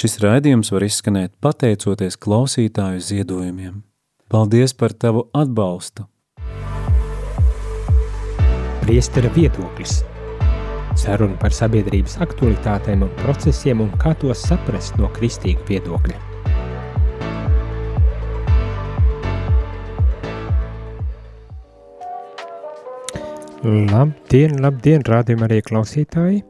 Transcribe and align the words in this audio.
Šis 0.00 0.14
raidījums 0.22 0.70
var 0.72 0.80
izskanēt 0.86 1.34
pateicoties 1.44 2.14
klausītāju 2.24 3.02
ziedojumiem. 3.04 3.82
Paldies 4.32 4.72
par 4.72 4.94
tavu 4.96 5.26
atbalstu! 5.36 6.06
Priestera 8.80 9.28
viedoklis 9.34 9.98
Saruna 10.96 11.36
par 11.42 11.52
sabiedrības 11.52 12.16
aktualitātēm 12.24 13.04
un 13.04 13.12
procesiem 13.18 13.82
un 13.84 13.92
kā 14.00 14.14
tos 14.22 14.40
saprast 14.48 14.96
no 14.96 15.10
kristīga 15.18 15.68
viedokļa. 15.68 16.16
Labdien, 23.92 24.56
labdien, 24.64 25.04
rādījumā 25.04 25.50
arī 25.50 25.60
klausītāji! 25.68 26.40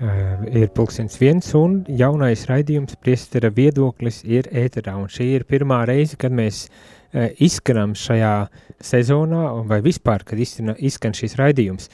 Uh, 0.00 0.46
ir 0.56 0.70
pulkstenis 0.72 1.18
viens 1.20 1.44
un 1.58 1.74
jaunais 1.92 2.46
raidījums 2.48 2.96
priestera 3.04 3.50
viedoklis 3.52 4.22
ir 4.24 4.46
ēterā. 4.48 4.94
Un 4.96 5.10
šī 5.12 5.26
ir 5.34 5.44
pirmā 5.44 5.82
reize, 5.90 6.16
kad 6.16 6.32
mēs 6.32 6.62
uh, 6.70 7.26
izskanam 7.36 7.92
šajā 7.92 8.32
sezonā, 8.80 9.42
vai 9.68 9.82
vispār, 9.84 10.24
kad 10.24 10.40
izskan, 10.40 11.12
šis 11.12 11.36
raidījums. 11.40 11.90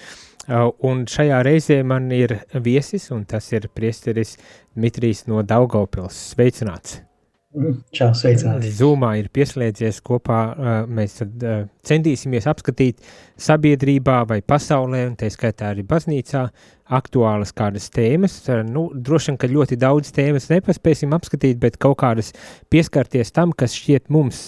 Un 0.86 1.02
šajā 1.10 1.40
reizē 1.42 1.80
man 1.82 2.06
ir 2.14 2.36
viesis, 2.62 3.08
un 3.10 3.24
tas 3.26 3.50
ir 3.50 3.66
priesteris 3.74 4.36
Dmitrijs 4.76 5.24
no 5.26 5.42
Daugavpils. 5.42 6.20
Sveicināts! 6.36 7.00
Čau, 7.94 8.10
sveicināti. 8.12 8.68
Zūmā 8.76 9.14
ir 9.16 9.30
pieslēdzies 9.32 10.02
kopā, 10.04 10.40
mēs 10.92 11.14
centīsimies 11.88 12.48
apskatīt 12.50 13.00
sabiedrībā 13.40 14.18
vai 14.28 14.42
pasaulē, 14.44 15.06
un 15.08 15.14
tā 15.16 15.30
skaitā 15.32 15.70
arī 15.72 15.86
baznīcā, 15.88 16.42
aktuālas 16.98 17.54
kādas 17.56 17.88
tēmas. 17.94 18.36
Nu, 18.68 18.90
droši 18.92 19.32
vien, 19.32 19.40
ka 19.40 19.50
ļoti 19.54 19.80
daudz 19.80 20.12
tēmas 20.16 20.50
nepaspēsim 20.52 21.16
apskatīt, 21.16 21.56
bet 21.62 21.80
kaut 21.80 21.96
kādas 22.04 22.34
pieskarties 22.72 23.32
tam, 23.32 23.56
kas 23.56 23.74
šķiet 23.78 24.12
mums 24.12 24.44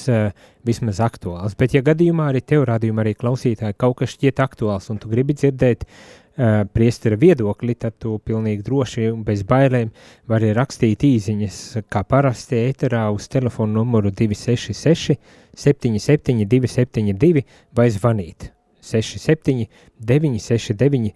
vismaz 0.69 1.01
aktuāls. 1.01 1.57
Bet, 1.59 1.79
ja 1.79 1.85
gadījumā 1.87 2.29
arī 2.35 2.45
tev 2.45 2.69
rādījumā 2.69 3.07
arī 3.07 3.17
klausītāji 3.17 3.81
kaut 3.81 4.03
kas 4.03 4.19
šķiet 4.19 4.45
aktuāls, 4.45 4.93
un 4.93 5.01
tu 5.01 5.09
gribi 5.09 5.39
dzirdēt 5.39 5.89
uh, 5.89 6.28
priestera 6.73 7.17
viedokli, 7.19 7.75
tad 7.75 7.97
tu 7.99 8.19
pilnīgi 8.25 8.63
droši 8.67 9.09
un 9.11 9.25
bez 9.27 9.43
bailēm 9.49 9.91
vari 10.31 10.53
rakstīt 10.57 11.03
īziņas, 11.09 11.61
kā 11.91 12.05
parasti 12.07 12.61
ēterā 12.69 13.09
uz 13.15 13.27
telefonu 13.33 13.81
numuru 13.81 14.13
266 14.15 15.19
77 15.59 16.47
272 16.47 17.45
vai 17.75 17.89
zvanīt 17.91 18.53
67 18.81 19.67
969 19.99 21.15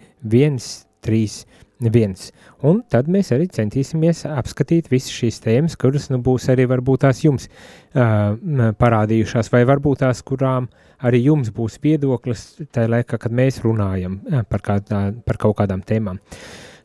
131 1.03 1.47
viens. 1.91 2.30
Un 2.62 2.83
tad 2.91 3.08
mēs 3.11 3.33
arī 3.34 3.48
centīsimies 3.52 4.25
apskatīt 4.30 4.91
visas 4.92 5.12
šīs 5.14 5.41
tēmas, 5.42 5.77
kuras 5.80 6.11
nu, 6.12 6.20
būs 6.22 6.48
arī 6.52 6.69
varbūt 6.70 7.05
tās 7.06 7.22
jums 7.25 7.48
uh, 7.48 8.72
parādījušās, 8.78 9.50
vai 9.52 9.64
varbūt 9.69 10.05
tās, 10.05 10.22
kurām 10.27 10.69
arī 11.03 11.25
jums 11.25 11.50
būs 11.55 11.80
viedoklis 11.83 12.44
tajā 12.70 12.91
laikā, 12.92 13.19
kad 13.19 13.33
mēs 13.34 13.62
runājam 13.64 14.20
par, 14.48 14.62
kādā, 14.62 15.08
par 15.27 15.41
kaut 15.42 15.58
kādām 15.62 15.83
tēmām. 15.86 16.20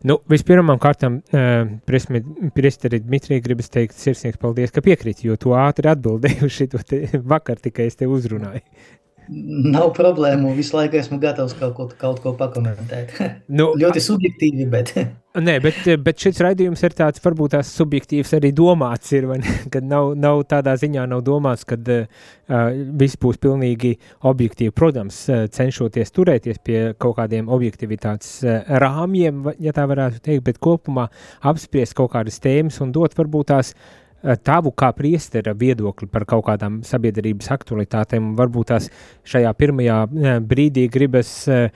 Nu, 0.06 0.20
vispirmām 0.30 0.78
kārtām, 0.82 1.20
uh, 1.34 1.72
priesteri 2.56 3.00
Dmitrija 3.02 3.42
gribas 3.42 3.72
teikt 3.74 3.98
sirsnieks 3.98 4.38
paldies, 4.42 4.74
ka 4.74 4.84
piekrīt, 4.86 5.24
jo 5.26 5.38
tu 5.42 5.56
ātri 5.58 5.90
atbildēji 5.90 6.46
uz 6.46 6.54
šito 6.54 6.82
vakar 7.34 7.62
tikai 7.62 7.90
es 7.90 7.98
te 7.98 8.10
uzrunāju. 8.10 8.62
Nav 9.30 9.92
problēmu. 9.98 10.54
Visu 10.56 10.78
laiku 10.78 10.98
esmu 11.00 11.20
gatavs 11.20 11.56
kaut 11.58 11.74
ko, 11.76 11.88
kaut 12.00 12.22
ko 12.24 12.34
pakomentēt. 12.38 13.16
Nu, 13.58 13.72
ļoti 13.80 14.02
subjektīvi, 14.04 14.66
bet. 14.72 14.94
Nē, 15.48 15.58
bet, 15.62 15.80
bet 16.04 16.24
šis 16.24 16.40
raidījums 16.44 16.82
ir 16.84 16.96
tāds, 16.98 17.22
varbūt 17.24 17.54
tās 17.54 17.70
subjektīvs 17.78 18.34
arī 18.38 18.52
domāts, 18.56 19.12
ir, 19.16 19.28
vai, 19.30 19.38
kad 19.74 19.86
nav, 19.86 20.14
nav 20.20 20.42
tādā 20.50 20.74
ziņā 20.80 21.06
nav 21.12 21.22
domāts, 21.28 21.68
ka 21.68 21.78
uh, 21.78 22.26
viss 23.00 23.20
būs 23.22 23.40
pilnīgi 23.44 23.94
objektīvi. 24.28 24.74
Protams, 24.76 25.20
cenšoties 25.54 26.14
turēties 26.16 26.64
pie 26.64 26.82
kaut 27.00 27.20
kādiem 27.20 27.52
objektivitātes 27.54 28.42
rāmjiem, 28.84 29.46
ja 29.64 29.76
tā 29.76 29.88
varētu 29.90 30.24
teikt, 30.24 30.48
bet 30.50 30.60
kopumā 30.64 31.08
apspriest 31.46 31.98
kaut 31.98 32.14
kādas 32.16 32.42
tēmas 32.44 32.82
un 32.84 32.96
dot 32.96 33.16
varbūt 33.18 33.54
tās 33.54 33.74
uh, 33.76 34.07
tavu 34.44 34.72
kā 34.78 34.92
priestera 34.98 35.54
viedokli 35.58 36.08
par 36.12 36.26
kaut 36.30 36.48
kādām 36.48 36.82
sabiedrības 36.88 37.52
aktualitātēm, 37.54 38.34
varbūt 38.38 38.72
tās 38.74 38.90
šajā 39.28 39.54
pirmajā 39.58 40.00
eh, 40.08 40.40
brīdī 40.42 40.88
gribas 40.92 41.32
uh, 41.52 41.70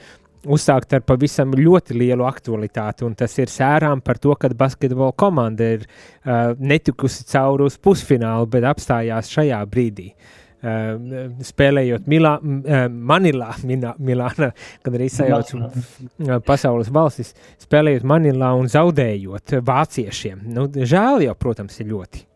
uzsākt 0.49 0.95
ar 0.95 1.03
pavisam 1.05 1.53
ļoti 1.57 1.95
lielu 1.97 2.25
aktualitāti, 2.25 3.05
un 3.05 3.15
tas 3.17 3.33
ir 3.39 3.51
sērām 3.51 4.01
par 4.05 4.19
to, 4.21 4.33
ka 4.39 4.49
basketbola 4.57 5.13
komanda 5.17 5.67
ir 5.77 5.85
uh, 5.85 6.53
netikusi 6.57 7.27
cauri 7.29 7.67
uz 7.69 7.77
pusfinālu, 7.77 8.49
bet 8.51 8.65
apstājās 8.69 9.31
šajā 9.33 9.61
brīdī. 9.69 10.11
Uh, 10.61 11.29
spēlējot 11.45 12.09
Milā, 12.09 12.35
uh, 12.37 12.83
Manilā, 12.89 13.51
Milā, 13.65 13.95
Milāna, 13.97 14.51
kad 14.85 14.97
arī 14.97 15.07
sajaucu 15.09 15.61
uh, 15.61 16.35
pasaules 16.45 16.91
valstis, 16.93 17.33
spēlējot 17.65 18.05
Manilā 18.05 18.51
un 18.57 18.69
zaudējot 18.69 19.57
vāciešiem. 19.65 20.43
Nu, 20.53 20.67
žēl 20.69 21.25
jau, 21.25 21.37
protams, 21.37 21.81
ir 21.81 21.89
ļoti. 21.93 22.27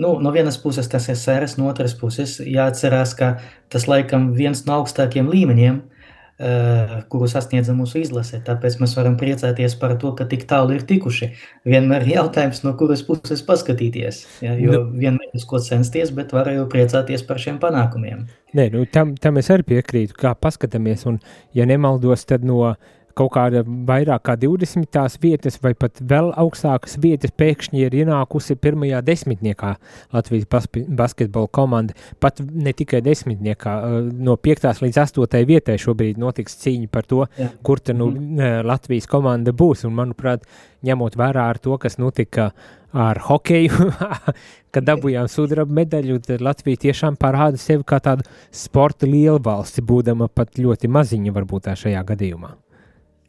Nu, 0.00 0.16
no 0.22 0.32
vienas 0.34 0.58
puses 0.60 0.88
tas 0.90 1.08
ir 1.10 1.18
sēras, 1.18 1.56
no 1.60 1.70
otras 1.70 1.94
puses 1.98 2.38
jāatcerās, 2.40 3.14
ka 3.18 3.36
tas 3.72 3.86
laikam 3.90 4.30
viens 4.36 4.64
no 4.66 4.80
augstākiem 4.80 5.30
līmeņiem, 5.30 5.80
uh, 5.80 6.94
kuru 7.12 7.28
sasniedza 7.30 7.74
mūsu 7.76 8.00
izlase. 8.02 8.40
Tāpēc 8.46 8.78
mēs 8.82 8.94
varam 8.98 9.16
priecāties 9.20 9.76
par 9.80 9.96
to, 10.02 10.12
ka 10.18 10.26
tik 10.30 10.46
tālu 10.50 10.76
ir 10.78 10.86
tikuši. 10.88 11.32
Vienmēr 11.68 12.06
ir 12.06 12.14
jautājums, 12.16 12.62
no 12.66 12.74
kuras 12.80 13.02
puses 13.06 13.44
paskatīties. 13.46 14.22
Ja, 14.44 14.54
jo 14.60 14.76
nu, 14.76 14.84
vienmēr 15.00 15.34
uz 15.36 15.48
ko 15.48 15.62
censties, 15.64 16.14
bet 16.16 16.32
var 16.36 16.52
jau 16.52 16.68
priecāties 16.70 17.26
par 17.26 17.42
šiem 17.42 17.60
panākumiem. 17.62 18.24
Nē, 18.56 18.70
nu, 18.74 18.86
tam, 18.90 19.14
tam 19.20 19.38
es 19.38 19.50
arī 19.52 19.68
piekrītu, 19.76 20.16
kā 20.18 20.34
paskatāmies. 20.34 21.06
Un, 21.10 21.20
ja 21.54 21.68
nemaldos, 21.68 22.26
tad 22.26 22.46
no 22.46 22.64
uh, 22.72 22.96
kaut 23.20 23.32
kāda 23.34 23.62
vairāk 23.64 24.24
kā 24.28 24.36
20 24.40 24.88
tās 24.92 25.18
vietas, 25.22 25.58
vai 25.62 25.74
pat 25.78 26.00
vēl 26.00 26.32
augstākas 26.40 26.96
vietas, 27.02 27.34
pēkšņi 27.36 27.84
ir 27.84 27.96
ienākusi 28.02 28.56
pirmajā 28.60 29.02
desmitniekā 29.06 29.74
Latvijas 30.14 30.66
basketbola 30.88 31.50
komanda. 31.52 31.96
Pat 32.22 32.40
ne 32.40 32.74
tikai 32.76 33.02
desmitniekā, 33.04 33.76
no 34.16 34.36
5. 34.40 34.68
līdz 34.86 35.02
8. 35.04 35.44
vietai 35.48 35.78
šobrīd 35.80 36.20
notiks 36.20 36.58
cīņa 36.64 36.90
par 36.92 37.08
to, 37.08 37.24
Jā. 37.38 37.50
kur 37.66 37.82
tad 37.84 38.00
nu, 38.00 38.10
mm. 38.14 38.66
Latvijas 38.68 39.08
komanda 39.10 39.54
būs. 39.56 39.84
Un, 39.88 39.96
manuprāt, 39.96 40.46
ņemot 40.86 41.16
vērā 41.20 41.48
ar 41.52 41.60
to, 41.62 41.76
kas 41.80 41.98
notika 42.00 42.50
ar 42.92 43.20
hokeju, 43.22 43.90
kad 44.74 44.86
dabūjām 44.86 45.28
sudraba 45.30 45.80
medaļu, 45.80 46.18
tad 46.26 46.42
Latvija 46.44 46.86
tiešām 46.88 47.18
parāda 47.20 47.60
sevi 47.60 47.86
kā 47.86 48.00
tādu 48.02 48.26
sporta 48.50 49.06
lielvalsti, 49.06 49.84
būdama 49.86 50.30
pat 50.32 50.58
ļoti 50.58 50.90
maziņa 50.90 51.36
varbūt 51.36 51.68
tā 51.68 51.76
šajā 51.78 52.02
gadījumā. 52.10 52.56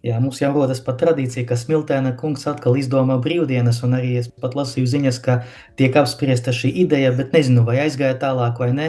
Jā, 0.02 0.16
mums 0.18 0.40
jau 0.42 0.50
rodas 0.56 0.80
pat 0.82 0.96
tradīcija, 0.98 1.44
ka 1.46 1.54
Smiltēna 1.62 2.16
kungs 2.18 2.48
atkal 2.50 2.74
izdomā 2.80 3.20
brīvdienas, 3.22 3.84
un 3.86 3.94
arī 4.00 4.16
es 4.18 4.32
pat 4.34 4.56
lasīju 4.58 4.90
ziņas, 4.90 5.20
ka 5.22 5.36
tiek 5.78 5.94
apspriesta 6.02 6.50
šī 6.58 6.72
ideja, 6.88 7.12
bet 7.14 7.36
nezinu, 7.38 7.62
vai 7.68 7.78
aizgāja 7.84 8.18
tālāk 8.24 8.58
vai 8.64 8.72
nē, 8.74 8.88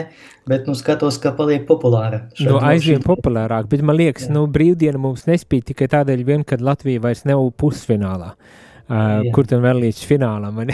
bet 0.49 0.65
nu 0.65 0.73
skatos, 0.73 1.21
ka 1.21 1.35
paliek 1.37 1.67
populāra. 1.69 2.23
Nu, 2.41 2.57
aizvien 2.65 3.05
populārāk, 3.05 3.69
bet 3.69 3.85
man 3.85 3.99
liekas, 4.01 4.25
Jā. 4.25 4.33
nu, 4.39 4.47
brīvdiena 4.49 4.97
mums 5.05 5.27
nespīd 5.29 5.69
tikai 5.69 5.91
tādēļ 5.93 6.25
vien, 6.25 6.49
kad 6.49 6.65
Latvija 6.65 7.05
vairs 7.05 7.27
nav 7.29 7.45
pusfinālā. 7.61 8.33
Uh, 8.33 9.21
Jā. 9.23 9.31
kur 9.31 9.47
tam 9.47 9.61
vēl 9.63 9.77
līdz 9.85 10.01
finālam 10.03 10.57
uh, 10.59 10.73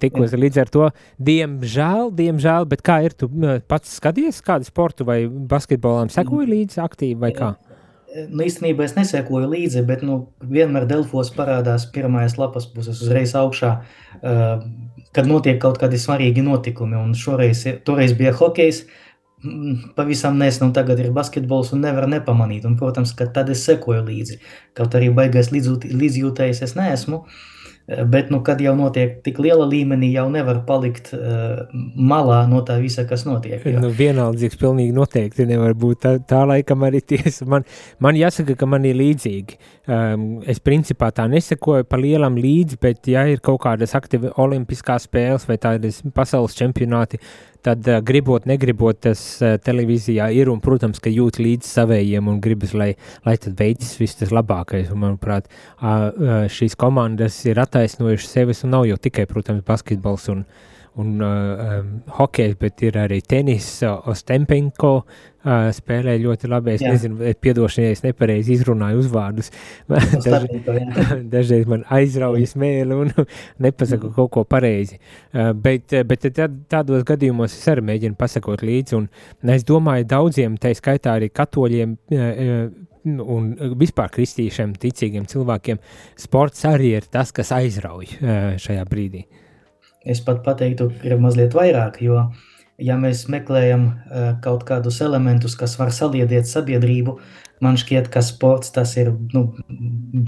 tikos. 0.00 0.32
Jā. 0.32 0.38
Līdz 0.40 0.60
ar 0.62 0.70
to, 0.72 0.86
diemžēl, 1.20 2.08
diemžēl, 2.16 2.64
bet 2.70 2.80
kā 2.86 3.02
ir, 3.04 3.12
tu 3.18 3.28
pats 3.68 3.98
skaties 3.98 4.38
kādu 4.46 4.64
sportu 4.64 5.04
vai 5.04 5.24
basketbolam 5.28 6.08
sekoji 6.14 6.46
mm. 6.46 6.54
līdzi 6.54 6.80
aktīvi 6.86 7.18
vai 7.26 7.34
kā? 7.36 7.52
Nu, 8.28 8.44
īstenībā 8.44 8.86
es 8.86 8.94
nesekoju 8.96 9.50
līdzi, 9.52 9.82
bet 9.88 10.04
nu, 10.06 10.20
vienmēr 10.40 10.86
Delfos 10.90 11.32
parādās 11.34 11.88
pirmais 11.94 12.38
lapas 12.40 12.68
puses 12.72 13.02
uzreiz 13.04 13.34
augšā, 13.38 13.74
uh, 14.20 14.64
kad 15.16 15.28
notiek 15.28 15.60
kaut 15.62 15.80
kādi 15.80 16.00
svarīgi 16.00 16.44
notikumi. 16.44 16.98
Un 17.00 17.14
šoreiz, 17.18 17.64
toreiz 17.88 18.14
bija 18.18 18.32
hokejs, 18.36 18.84
pavisam 19.96 20.38
nesen, 20.40 20.68
un 20.68 20.74
tagad 20.74 20.98
ir 21.02 21.12
basketbols, 21.14 21.70
un 21.74 21.84
nevar 21.86 22.08
nepamanīt. 22.10 22.66
Un, 22.68 22.74
protams, 22.80 23.14
ka 23.18 23.28
tad 23.34 23.52
es 23.54 23.62
sekoju 23.68 24.02
līdzi. 24.08 24.40
Kaut 24.78 24.96
arī 24.98 25.12
baigais 25.14 25.52
līdzjūtējs 25.54 26.64
es 26.66 26.74
neesmu. 26.78 27.22
Uh, 27.22 27.57
Bet, 27.88 28.28
nu, 28.28 28.42
kad 28.44 28.60
jau 28.60 28.74
notiek 28.76 29.14
tik 29.24 29.38
liela 29.40 29.64
līmenī, 29.64 30.10
jau 30.12 30.26
nevar 30.28 30.58
palikt 30.68 31.08
uh, 31.16 31.62
malā 31.96 32.42
no 32.50 32.60
tā 32.60 32.76
visa, 32.82 33.06
kas 33.08 33.24
notiek. 33.24 33.64
Jo. 33.64 33.80
Nu, 33.80 33.88
vienaldzīgs 33.96 34.60
pilnīgi 34.60 34.92
noteikti 34.92 35.46
nevar 35.48 35.72
būt. 35.72 36.02
Tā, 36.04 36.12
tā 36.20 36.42
laikam 36.50 36.84
arī 36.84 37.00
tiesa. 37.00 37.48
Man, 37.48 37.64
man 38.04 38.18
jāsaka, 38.20 38.58
ka 38.60 38.68
man 38.68 38.84
ir 38.84 38.98
līdzīgi. 39.00 39.56
Um, 39.88 40.26
es 40.46 40.60
principā 40.62 41.10
tā 41.14 41.26
nesekoju 41.30 41.86
pa 41.88 41.98
lielam 42.00 42.38
līdzi, 42.38 42.78
bet 42.82 43.08
ja 43.10 43.24
ir 43.28 43.42
kaut 43.44 43.62
kādas 43.64 43.96
aktīvas 43.98 44.36
olimpiskās 44.40 45.08
spēles 45.08 45.48
vai 45.48 45.58
tādas 45.60 46.02
pasaules 46.14 46.56
čempionāti, 46.58 47.20
tad 47.66 47.88
uh, 47.88 47.98
gribot, 48.04 48.46
negribot, 48.48 49.00
tas 49.08 49.22
uh, 49.42 49.56
televīzijā 49.64 50.30
ir 50.36 50.52
un, 50.52 50.62
protams, 50.64 51.00
ka 51.02 51.12
jūt 51.12 51.40
līdz 51.42 51.68
savējiem 51.72 52.30
un 52.30 52.40
gribas, 52.44 52.74
lai, 52.76 52.92
lai 53.26 53.36
tad 53.40 53.58
veids 53.58 53.96
viss 54.00 54.20
tas 54.20 54.32
labākais. 54.34 54.92
Un, 54.94 55.02
manuprāt, 55.06 55.50
uh, 55.50 55.82
uh, 55.82 56.40
šīs 56.52 56.78
komandas 56.78 57.40
ir 57.48 57.60
attaisnojušas 57.64 58.34
sevis 58.38 58.64
un 58.64 58.76
nav 58.76 58.86
jau 58.88 59.00
tikai, 59.08 59.26
protams, 59.30 59.66
basketbols 59.66 60.28
un, 60.34 60.44
un 60.98 61.20
uh, 61.20 61.78
um, 61.78 61.90
hokejs, 62.18 62.56
bet 62.58 62.82
ir 62.82 62.96
arī 62.98 63.20
tenis, 63.22 63.66
uh, 63.86 64.00
Ostempenko 64.10 64.90
uh, 64.98 65.68
spēlē 65.74 66.16
ļoti 66.18 66.50
labi. 66.50 66.74
Es 66.74 66.82
Jā. 66.82 66.94
nezinu, 66.94 67.20
piedošana, 67.38 67.86
ja 67.86 67.94
es 67.94 68.02
nepareizi 68.02 68.56
izrunāju 68.56 69.04
uzvārdus. 69.04 69.52
Daž, 70.26 70.48
dažreiz 71.34 71.70
man 71.70 71.86
aizraujas 71.94 72.56
mēli 72.58 72.98
un 72.98 73.14
nepasaku 73.68 74.10
mm. 74.10 74.16
kaut 74.18 74.34
ko 74.34 74.44
pareizi. 74.48 74.98
Uh, 75.30 75.52
bet 75.54 75.94
bet 76.08 76.28
tad, 76.34 76.60
tādos 76.70 77.06
gadījumos 77.06 77.54
es 77.54 77.70
arī 77.70 77.86
mēģinu 77.92 78.18
pasakot 78.18 78.66
līdzi, 78.66 78.98
un 78.98 79.54
es 79.54 79.66
domāju 79.68 80.10
daudziem, 80.10 80.58
tā 80.58 80.74
skaitā 80.74 81.14
arī 81.14 81.30
katoļiem, 81.30 81.98
uh, 82.18 82.62
un 83.08 83.52
vispār 83.78 84.10
kristīšiem, 84.12 84.74
ticīgiem 84.82 85.30
cilvēkiem, 85.30 85.78
sports 86.18 86.66
arī 86.68 86.96
ir 86.98 87.06
tas, 87.08 87.30
kas 87.32 87.54
aizrauj 87.56 88.18
šajā 88.60 88.82
brīdī. 88.90 89.22
Es 90.08 90.22
pat 90.24 90.40
pateiktu, 90.44 90.88
ir 91.04 91.18
mazliet 91.20 91.56
vairāk, 91.56 92.00
jo 92.04 92.22
ja 92.80 92.96
mēs 92.96 93.26
meklējam 93.28 93.88
uh, 93.88 94.28
kaut 94.44 94.64
kādus 94.68 95.00
elementus, 95.04 95.56
kas 95.58 95.76
var 95.80 95.92
saliedēt 95.94 96.48
sabiedrību, 96.48 97.18
man 97.64 97.76
šķiet, 97.80 98.08
ka 98.12 98.22
sports 98.24 98.72
tas 98.74 98.94
ir 98.96 99.10
nu, 99.34 99.48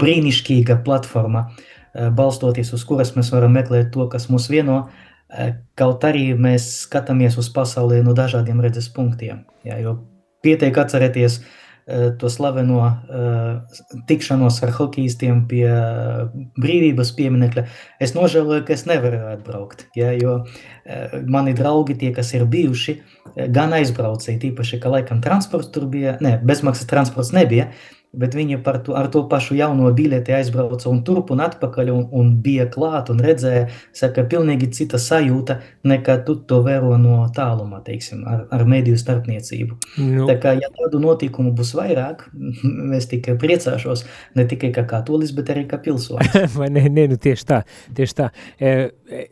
brīnišķīga 0.03 0.81
platforma, 0.85 1.47
uh, 1.47 2.11
balstoties 2.13 2.73
uz 2.75 2.85
kuras 2.87 3.15
mēs 3.15 3.31
varam 3.33 3.55
meklēt 3.57 3.89
to, 3.95 4.05
kas 4.11 4.27
mūs 4.29 4.49
vieno, 4.51 4.83
uh, 4.85 5.55
kaut 5.79 6.05
arī 6.07 6.31
mēs 6.35 6.67
skatāmies 6.85 7.39
uz 7.41 7.49
pasaulē 7.55 8.03
no 8.05 8.13
dažādiem 8.17 8.61
redzes 8.61 8.91
punktiem. 8.93 9.45
Jā, 9.65 9.79
jo 9.81 9.97
pietiek 10.43 10.77
atcerēties 10.83 11.39
uh, 11.39 11.49
Eh, 11.49 11.60
to 12.19 12.29
slaveno 12.29 12.81
uh, 12.81 13.77
tikšanos 14.07 14.59
ar 14.65 14.73
hokeistiem 14.75 15.45
pie 15.49 15.65
uh, 15.67 16.27
brīvības 16.61 17.13
pieminekļa, 17.17 17.65
es 18.03 18.13
nožēloju, 18.17 18.65
ka 18.67 18.75
es 18.75 18.85
nevaru 18.89 19.21
atbraukt. 19.33 19.87
Ja, 19.97 20.11
jo 20.17 20.41
mani 21.29 21.53
draugi, 21.57 21.95
tie, 21.99 22.09
kas 22.15 22.31
ir 22.33 22.47
bijuši, 22.49 22.95
gan 23.53 23.73
aizbraucēji, 23.77 24.39
tīpaši, 24.41 24.79
ka 24.81 24.91
laikam 24.91 25.21
transports 25.23 25.69
tur 25.73 25.85
bija, 25.91 26.17
ne, 26.23 26.35
bezmaksas 26.45 26.89
transports 26.89 27.33
nebija, 27.35 27.69
bet 28.11 28.35
viņi 28.35 28.57
par 28.63 28.81
to, 28.83 28.93
ar 28.97 29.07
to 29.11 29.23
pašu 29.31 29.55
jauno 29.55 29.87
biļeti 29.95 30.33
aizbrauca 30.35 30.89
un 30.91 30.99
turp 31.07 31.31
un 31.31 31.39
atpakaļ 31.45 31.91
un, 31.93 32.01
un 32.11 32.33
bija 32.43 32.65
klāt 32.71 33.07
un 33.13 33.21
redzēja, 33.23 33.69
saka, 33.95 34.25
pilnīgi 34.27 34.67
cita 34.75 34.99
sajūta 34.99 35.61
nekā 35.87 36.17
tu 36.27 36.35
to 36.47 36.59
vēro 36.65 36.97
no 36.99 37.21
tālumā, 37.35 37.79
teiksim, 37.85 38.25
ar, 38.27 38.43
ar 38.51 38.65
mediju 38.67 38.99
starpniecību. 38.99 39.79
Nu. 40.03 40.27
Tā 40.27 40.35
kā, 40.43 40.53
ja 40.59 40.67
tādu 40.75 40.99
notikumu 41.03 41.53
būs 41.55 41.71
vairāk, 41.79 42.27
es 42.99 43.07
tikai 43.11 43.37
priecāšos, 43.39 44.03
ne 44.35 44.47
tikai 44.49 44.73
kā 44.75 44.83
katolis, 44.89 45.31
bet 45.37 45.53
arī 45.55 45.65
kā 45.71 45.79
pilsonis. 45.81 46.35
Vai 46.59 46.67
ne, 46.73 46.87
ne, 46.91 47.07
nu 47.13 47.19
tieši 47.21 47.47
tā, 47.47 47.61
tieši 47.95 48.17
tā. 48.19 48.31
E, 48.59 48.75
e, 49.07 49.23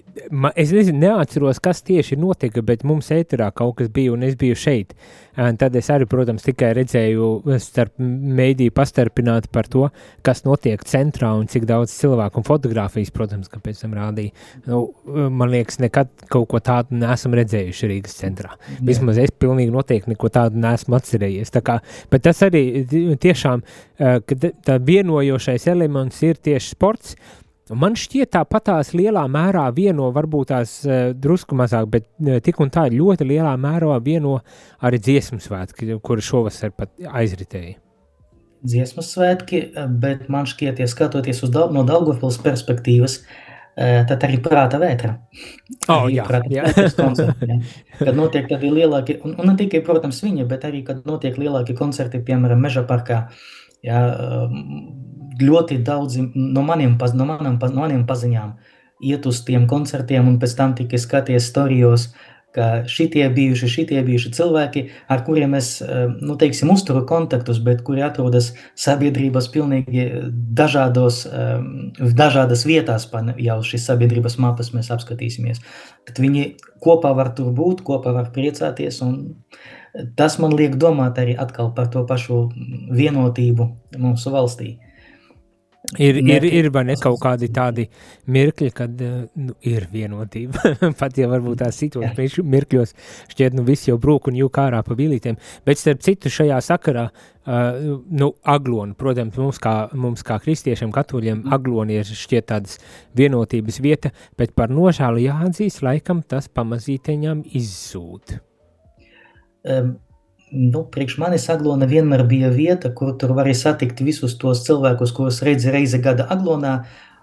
es 0.55 0.71
nezinu, 0.75 1.03
neatceros, 1.03 1.59
kas 1.63 1.83
tieši 1.83 2.15
notika, 2.19 2.63
bet 2.63 2.87
mums 2.87 3.11
ēterā 3.11 3.51
kaut 3.51 3.81
kas 3.81 3.91
bija 3.91 4.15
un 4.15 4.23
es 4.23 4.39
biju 4.39 4.55
šeit. 4.59 4.95
Un 5.39 5.55
tad 5.59 5.75
es 5.79 5.87
arī, 5.93 6.07
protams, 6.09 6.43
tikai 6.43 6.73
redzēju 6.75 7.27
starp 7.63 7.99
mēdīju 8.69 8.75
pastarpināt 8.75 9.49
par 9.51 9.67
to, 9.67 9.89
kas 10.23 10.43
notiek 10.45 10.81
centrā 10.83 11.33
un 11.37 11.47
cik 11.47 11.65
daudz 11.65 11.91
cilvēku 11.91 12.39
un 12.39 12.45
fotografijas, 12.45 13.11
protams, 13.11 13.49
ka 13.49 13.59
pēc 13.59 13.81
tam 13.81 13.93
rādīja. 13.93 14.31
Nu, 14.67 14.93
man 15.29 15.49
liekas, 15.49 15.79
nekad 15.79 16.09
kaut 16.29 16.49
ko 16.49 16.59
tādu 16.59 16.95
neesam 16.95 17.33
redzējuši 17.33 17.89
Rīgas 17.89 18.17
centrā. 18.19 18.55
Vismaz 18.81 19.17
es 19.17 19.31
pilnīgi 19.31 19.71
noteikti 19.71 20.13
neko 20.13 20.29
tādu 20.29 20.59
neesmu 20.59 20.95
atcerējies. 20.97 21.51
Tā 21.51 21.61
kā, 21.61 21.79
bet 22.09 22.23
tas 22.23 22.41
arī 22.43 22.85
tiešām, 23.19 23.63
ka 23.97 24.35
tā 24.65 24.79
vienojošais 24.79 25.67
elements 25.67 26.21
ir 26.23 26.37
tieši 26.37 26.75
sports, 26.75 27.15
Man 27.69 27.93
šķiet, 27.93 28.31
tāpatās 28.33 28.95
lielā 28.97 29.27
mērā 29.29 29.67
vieno, 29.69 30.07
varbūt 30.09 30.49
tās 30.49 30.71
uh, 30.87 31.11
drusku 31.13 31.53
mazāk, 31.53 31.85
bet 31.93 32.07
uh, 32.17 32.39
tik 32.41 32.57
un 32.65 32.71
tā 32.73 32.87
ļoti 32.89 33.27
lielā 33.29 33.51
mērā 33.61 33.99
vieno 34.01 34.39
arī 34.81 34.97
dziesmu 34.97 35.37
svētki, 35.37 35.99
kuri 36.01 36.25
šovasar 36.25 36.73
pat 36.73 36.95
aizritēja. 36.97 37.77
Dziesmu 38.59 39.03
svētki, 39.05 39.61
bet 40.01 40.27
man 40.31 40.47
šķiet, 40.49 40.81
ja 40.81 40.87
skatoties 40.89 41.43
uz 41.47 41.53
no 41.55 41.83
Daugavpils 41.87 42.41
perspektīvas, 42.43 43.21
uh, 43.21 44.01
tad 44.09 44.25
arī 44.27 44.39
prāta 44.43 44.79
vētra. 44.81 45.13
Oh, 45.87 46.05
arī 46.05 46.17
jā, 46.17 46.25
prāta 46.27 46.51
jā. 46.51 46.71
koncerti, 46.97 47.47
ja. 47.47 47.59
Kad 48.01 48.17
notiek 48.17 48.49
tādi 48.49 48.71
lielāki, 48.73 49.19
un, 49.23 49.37
un 49.39 49.51
ne 49.51 49.55
tikai, 49.59 49.79
protams, 49.85 50.19
viņa, 50.25 50.47
bet 50.49 50.65
arī, 50.67 50.83
kad 50.87 51.05
notiek 51.07 51.39
lielāki 51.39 51.77
koncerti, 51.77 52.19
piemēram, 52.25 52.59
Meža 52.59 52.83
parkā, 52.89 53.21
ja, 53.85 54.01
um, 54.49 54.57
ļoti 55.39 55.79
daudzi 55.87 56.25
no 56.35 56.65
maniem, 56.67 56.97
no 57.15 57.29
maniem, 57.29 57.55
no 57.55 57.79
maniem 57.79 58.03
paziņām 58.07 58.57
iet 58.99 59.25
uz 59.29 59.39
tiem 59.47 59.67
koncertiem, 59.71 60.27
un 60.27 60.35
pēc 60.41 60.55
tam 60.57 60.75
tikai 60.75 60.99
skaties 60.99 61.47
storijos, 61.47 62.09
ka 62.55 62.83
šitie 62.89 63.27
bijuši, 63.29 63.69
šitie 63.69 64.01
bijuši 64.05 64.31
cilvēki, 64.33 64.83
ar 65.07 65.21
kuriem 65.25 65.53
es, 65.57 65.81
eh, 65.81 66.07
nu, 66.21 66.35
teiksim, 66.37 66.71
uzturu 66.73 67.05
kontaktus, 67.07 67.59
bet 67.63 67.83
kuri 67.85 68.01
atrodas 68.05 68.51
sabiedrības 68.75 69.49
pilnīgi 69.53 70.07
dažādos, 70.61 71.25
eh, 71.25 71.61
dažādas 72.23 72.65
vietās, 72.65 73.05
jau 73.37 73.59
šīs 73.61 73.85
sabiedrības 73.91 74.39
mapas 74.39 74.71
mēs 74.71 74.89
apskatīsimies. 74.89 75.61
Tad 76.05 76.15
viņi 76.17 76.55
kopā 76.81 77.15
var 77.15 77.35
tur 77.35 77.53
būt, 77.53 77.83
kopā 77.83 78.13
var 78.13 78.31
priecāties, 78.33 79.01
un 79.01 79.35
tas 80.15 80.39
man 80.39 80.51
liek 80.51 80.75
domāt 80.75 81.17
arī 81.17 81.37
atkal 81.37 81.73
par 81.75 81.87
to 81.87 82.05
pašu 82.05 82.49
vienotību 82.91 83.69
mūsu 83.97 84.31
valstī. 84.31 84.79
Ir, 85.97 86.17
ir, 86.19 86.43
ir 86.43 86.67
ne 86.85 86.95
kaut 86.99 87.21
kādi 87.23 87.47
tādi 87.55 87.85
mirkļi, 88.29 88.69
kad 88.75 88.99
uh, 89.01 89.21
nu, 89.39 89.53
ir 89.65 89.87
vienotība. 89.89 90.73
Pat 90.99 91.17
ja 91.17 91.29
varbūt 91.31 91.61
tās 91.63 91.79
citos 91.79 92.19
mirkļos 92.43 92.91
šķiet, 93.31 93.55
nu 93.55 93.63
viss 93.65 93.87
jau 93.87 93.95
brūk 94.01 94.27
un 94.29 94.37
jūk 94.37 94.59
ārā 94.59 94.81
pa 94.85 94.97
vilītēm. 94.99 95.39
Bet 95.65 95.79
starp 95.79 96.03
citu 96.05 96.29
šajā 96.35 96.59
sakarā, 96.67 97.05
uh, 97.09 97.95
nu, 98.11 98.33
agloni, 98.43 98.97
protams, 98.99 99.39
mums 99.39 99.61
kā, 99.63 99.73
mums 99.95 100.25
kā 100.27 100.37
kristiešiem, 100.43 100.91
katoļiem, 100.93 101.45
agloni 101.55 101.97
ir 102.01 102.11
šķiet 102.11 102.49
tādas 102.51 102.75
vienotības 103.17 103.79
vieta, 103.81 104.11
bet 104.37 104.53
par 104.59 104.75
nožālu 104.75 105.23
jāatzīst, 105.23 105.81
laikam 105.87 106.21
tas 106.27 106.51
pamazīteņām 106.59 107.47
izzūd. 107.55 108.37
Um 109.63 109.97
nu, 110.51 110.83
priekš 110.91 111.17
manis 111.21 111.47
Aglona 111.51 111.87
vienmēr 111.89 112.23
bija 112.27 112.49
vieta, 112.53 112.91
kur 112.95 113.13
tur 113.19 113.33
varēja 113.37 113.61
satikt 113.63 114.01
visus 114.05 114.35
tos 114.41 114.63
cilvēkus, 114.65 115.13
kurus 115.15 115.41
redzi 115.45 115.71
reizi 115.73 116.01
gada 116.03 116.25
Aglonā, 116.33 116.73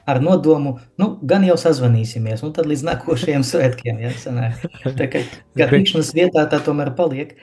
ar 0.07 0.21
nodomu, 0.23 0.77
nu, 1.01 1.09
gan 1.27 1.45
jau 1.47 1.57
sazvanīsimies, 1.59 2.45
un 2.47 2.55
tad 2.55 2.69
līdz 2.71 2.85
nākošajiem 2.87 3.47
svētkiem, 3.51 4.01
ja, 4.05 4.13
sanāk. 4.23 4.63
Tā 4.87 5.11
kā, 5.11 5.25
kā 5.59 5.71
tikšanas 5.73 6.13
vietā 6.17 6.47
tā 6.51 6.63
tomēr 6.63 6.93
paliek. 6.99 7.35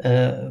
Uh, 0.00 0.50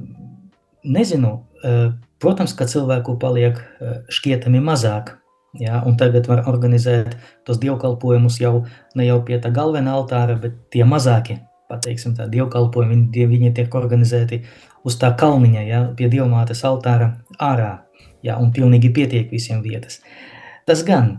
nezinu, 0.88 1.34
uh, 1.64 1.90
protams, 2.24 2.56
ka 2.56 2.70
cilvēku 2.70 3.18
paliek 3.20 3.60
uh, 3.60 4.00
šķietami 4.14 4.62
mazāk, 4.64 5.18
ja, 5.60 5.82
un 5.84 6.00
tagad 6.00 6.30
var 6.32 6.46
organizēt 6.48 7.18
tos 7.48 7.60
dievkalpojumus 7.60 8.40
jau 8.40 8.64
ne 8.96 9.10
jau 9.10 9.20
pie 9.28 9.42
tā 9.44 9.52
galvenā 9.52 9.98
altāra, 10.00 10.38
bet 10.40 10.56
tie 10.72 10.86
mazāki, 10.88 11.42
pateiksim 11.70 12.16
tā, 12.18 12.30
dievkalpojumi, 12.32 13.10
viņi, 13.12 13.30
viņi 13.34 13.54
tiek 13.58 13.76
organizēti 13.76 14.44
uz 14.88 14.98
tā 15.00 15.12
kalniņa, 15.20 15.64
ja, 15.68 15.82
pie 15.98 16.10
dievmātes 16.12 16.64
altāra 16.68 17.14
ārā, 17.42 17.72
ja, 18.26 18.38
un 18.40 18.54
pilnīgi 18.56 18.92
pietiek 18.96 19.32
visiem 19.32 19.64
vietas. 19.66 20.00
Tas 20.70 20.84
gan, 20.88 21.18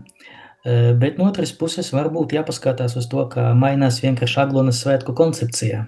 e, 0.65 0.93
bet 0.97 1.19
no 1.19 1.27
otras 1.29 1.53
puses 1.57 1.91
varbūt 1.93 2.35
jāpaskatās 2.37 2.97
uz 2.99 3.09
to, 3.11 3.25
ka 3.31 3.51
mainās 3.57 4.01
vienkārši 4.03 4.39
Aglonas 4.45 4.81
svētku 4.83 5.15
koncepcija, 5.17 5.85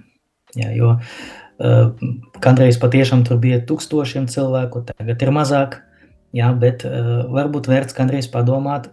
ja, 0.54 0.68
jo 0.70 0.92
uh, 0.94 2.04
kādreiz 2.42 2.78
patiešām 2.78 3.24
tur 3.26 3.40
bija 3.42 3.58
tūkstošiem 3.66 4.28
cilvēku, 4.30 4.84
tagad 4.86 5.24
ir 5.24 5.32
mazāk, 5.34 5.80
ja, 6.36 6.52
bet 6.54 6.84
uh, 6.86 7.24
varbūt 7.34 7.66
vērts 7.72 7.96
kādreiz 7.96 8.30
padomāt, 8.30 8.92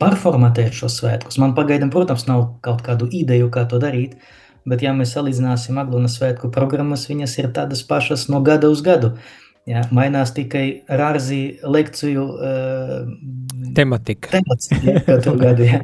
pārformatēt 0.00 0.72
šos 0.72 0.94
svētkus. 1.00 1.36
Man 1.40 1.52
pagaidām, 1.56 1.90
protams, 1.92 2.24
nav 2.28 2.46
kaut 2.64 2.80
kādu 2.84 3.10
ideju, 3.12 3.50
kā 3.52 3.66
to 3.68 3.80
darīt, 3.80 4.16
uh, 4.16 4.41
bet 4.68 4.82
ja 4.84 4.94
mēs 4.96 5.14
salīdzināsim 5.16 5.78
Aglonas 5.82 6.18
svētku 6.18 6.50
programmas, 6.54 7.08
viņas 7.10 7.38
ir 7.40 7.52
tādas 7.56 7.84
pašas 7.86 8.28
no 8.32 8.42
gada 8.44 8.70
uz 8.72 8.84
gadu. 8.84 9.16
Ja, 9.62 9.84
mainās 9.94 10.32
tikai 10.34 10.82
rārzi 10.90 11.60
lekciju 11.62 12.22
uh, 12.34 13.04
tematika. 13.76 14.32
Temats, 14.32 14.72
ja, 14.82 14.96
katru 15.06 15.36
gadu, 15.38 15.68
ja. 15.68 15.78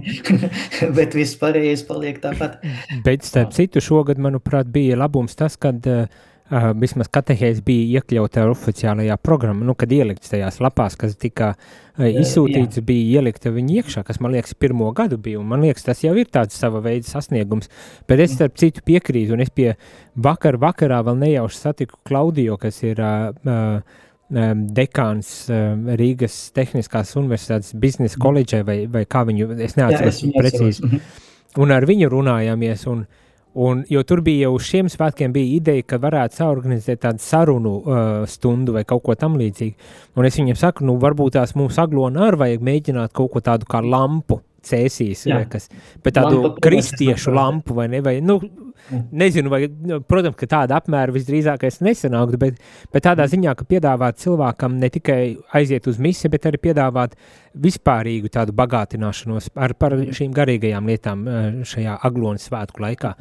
bet 0.99 1.14
viss 1.14 1.38
pārējais 1.38 1.85
paliek 1.87 2.18
tāpat. 2.25 2.58
Bet 3.06 3.23
starp 3.28 3.54
citu 3.54 3.82
šogad, 3.85 4.18
manuprāt, 4.18 4.66
bija 4.75 4.99
labums 4.99 5.38
tas, 5.38 5.54
kad 5.62 5.87
uh, 5.87 6.11
uh, 6.50 6.71
vismaz 6.78 7.11
katehēs 7.12 7.61
bija 7.67 8.00
iekļauta 8.00 8.47
oficiālajā 8.50 9.19
programmā, 9.23 9.67
nu, 9.69 9.75
kad 9.78 9.93
ielikts 9.93 10.33
tajās 10.33 10.61
lapās, 10.64 10.97
kas 11.00 11.14
tika 11.21 11.52
uh, 11.55 12.09
izsūtīts, 12.09 12.81
Jā. 12.81 12.87
bija 12.88 13.21
ielikta 13.21 13.52
viņa 13.55 13.78
iekšā, 13.83 14.05
kas 14.09 14.21
man 14.25 14.35
liekas 14.37 14.57
pirmo 14.59 14.90
gadu 14.97 15.21
bija, 15.23 15.43
man 15.45 15.64
liekas 15.67 15.87
tas 15.87 16.02
jau 16.05 16.14
ir 16.19 16.31
tāds 16.33 16.59
sava 16.59 16.83
veida 16.85 17.09
sasniegums, 17.09 17.71
bet 18.09 18.25
es 18.25 18.35
starp 18.37 18.59
citu 18.61 18.85
piekrītu, 18.87 19.37
un 19.37 19.45
es 19.45 19.55
pie 19.55 19.73
vakar 20.17 20.59
vakarā 20.61 21.00
vēl 21.07 21.23
nejauši 21.23 21.62
satiku 21.62 22.00
Klaudijo, 22.09 22.59
kas 22.61 22.83
ir 22.87 23.00
uh, 23.05 23.31
uh, 23.45 23.97
dekāns 24.28 25.49
Rīgas 25.49 26.35
Tehniskās 26.52 27.14
Universitātes 27.17 27.73
biznesa 27.81 28.19
koledžē, 28.21 28.61
vai, 28.67 28.83
vai 28.93 29.07
kā 29.09 29.25
viņu, 29.25 29.55
es 29.64 29.78
neatceros 29.78 30.21
precīzi. 30.35 30.85
Mhm. 30.85 31.25
Un 31.59 31.73
ar 31.73 31.87
viņu 31.88 32.11
runājāmies, 32.12 32.85
un, 32.93 33.07
un, 33.58 33.84
jo 33.90 34.02
tur 34.06 34.22
bija 34.24 34.46
jau 34.46 34.56
uz 34.56 34.66
šiem 34.68 34.90
svētkiem 34.92 35.34
bija 35.34 35.58
ideja, 35.58 35.86
ka 35.86 36.00
varētu 36.02 36.40
saorganizēt 36.40 37.02
tādu 37.04 37.24
sarunu 37.24 37.74
uh, 37.78 38.02
stundu 38.30 38.76
vai 38.76 38.84
kaut 38.88 39.02
ko 39.06 39.16
tam 39.18 39.38
līdzīgu. 39.40 39.88
Un 40.18 40.28
es 40.28 40.38
viņiem 40.38 40.58
saku, 40.58 40.86
nu 40.86 40.98
varbūt 41.02 41.38
tās 41.38 41.56
mums 41.58 41.78
aglona 41.82 42.28
arī 42.28 42.42
vajag 42.44 42.68
mēģināt 42.70 43.14
kaut 43.16 43.32
ko 43.34 43.42
tādu 43.44 43.68
kā 43.70 43.82
lampu 43.84 44.40
cēsīs, 44.68 45.26
kas, 45.52 45.68
bet 46.04 46.18
tādu 46.20 46.44
lampa, 46.44 46.64
kristiešu 46.68 47.34
lampu 47.34 47.76
vai 47.78 47.88
ne, 47.92 48.02
vai, 48.04 48.18
nu, 48.25 48.40
Nezinu, 49.10 49.50
vai, 49.52 49.66
nu, 49.84 49.98
protams, 50.00 50.37
ka 50.38 50.46
tāda 50.48 50.78
apmēra 50.78 51.12
visdrīzākais 51.12 51.82
nesanāktu, 51.84 52.38
bet, 52.40 52.60
bet 52.94 53.04
tādā 53.04 53.26
ziņā, 53.28 53.52
ka 53.58 53.66
piedāvāt 53.68 54.20
cilvēkam 54.22 54.78
ne 54.80 54.88
tikai 54.92 55.18
aiziet 55.58 55.88
uz 55.90 55.98
misi, 56.00 56.30
bet 56.32 56.46
arī 56.48 56.60
piedāvāt 56.68 57.16
vispārīgu 57.58 58.30
tādu 58.32 58.54
bagātināšanos 58.56 59.50
ar 59.60 59.75
par 59.76 59.96
šīm 60.16 60.32
garīgajām 60.37 60.88
lietām 60.88 61.26
eh, 61.28 61.50
šajā 61.68 61.98
aglonas 62.08 62.48
svētku 62.48 62.84
laikā. 62.87 63.12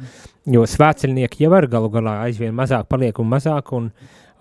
Jo 0.48 0.64
svētceļnieki 0.68 1.44
jau 1.44 1.52
ar 1.58 1.68
galu 1.68 1.92
galā 1.92 2.22
aizvien 2.24 2.56
mazāk 2.56 2.88
paliek 2.88 3.20
un 3.20 3.28
mazāk, 3.34 3.74
un, 3.76 3.90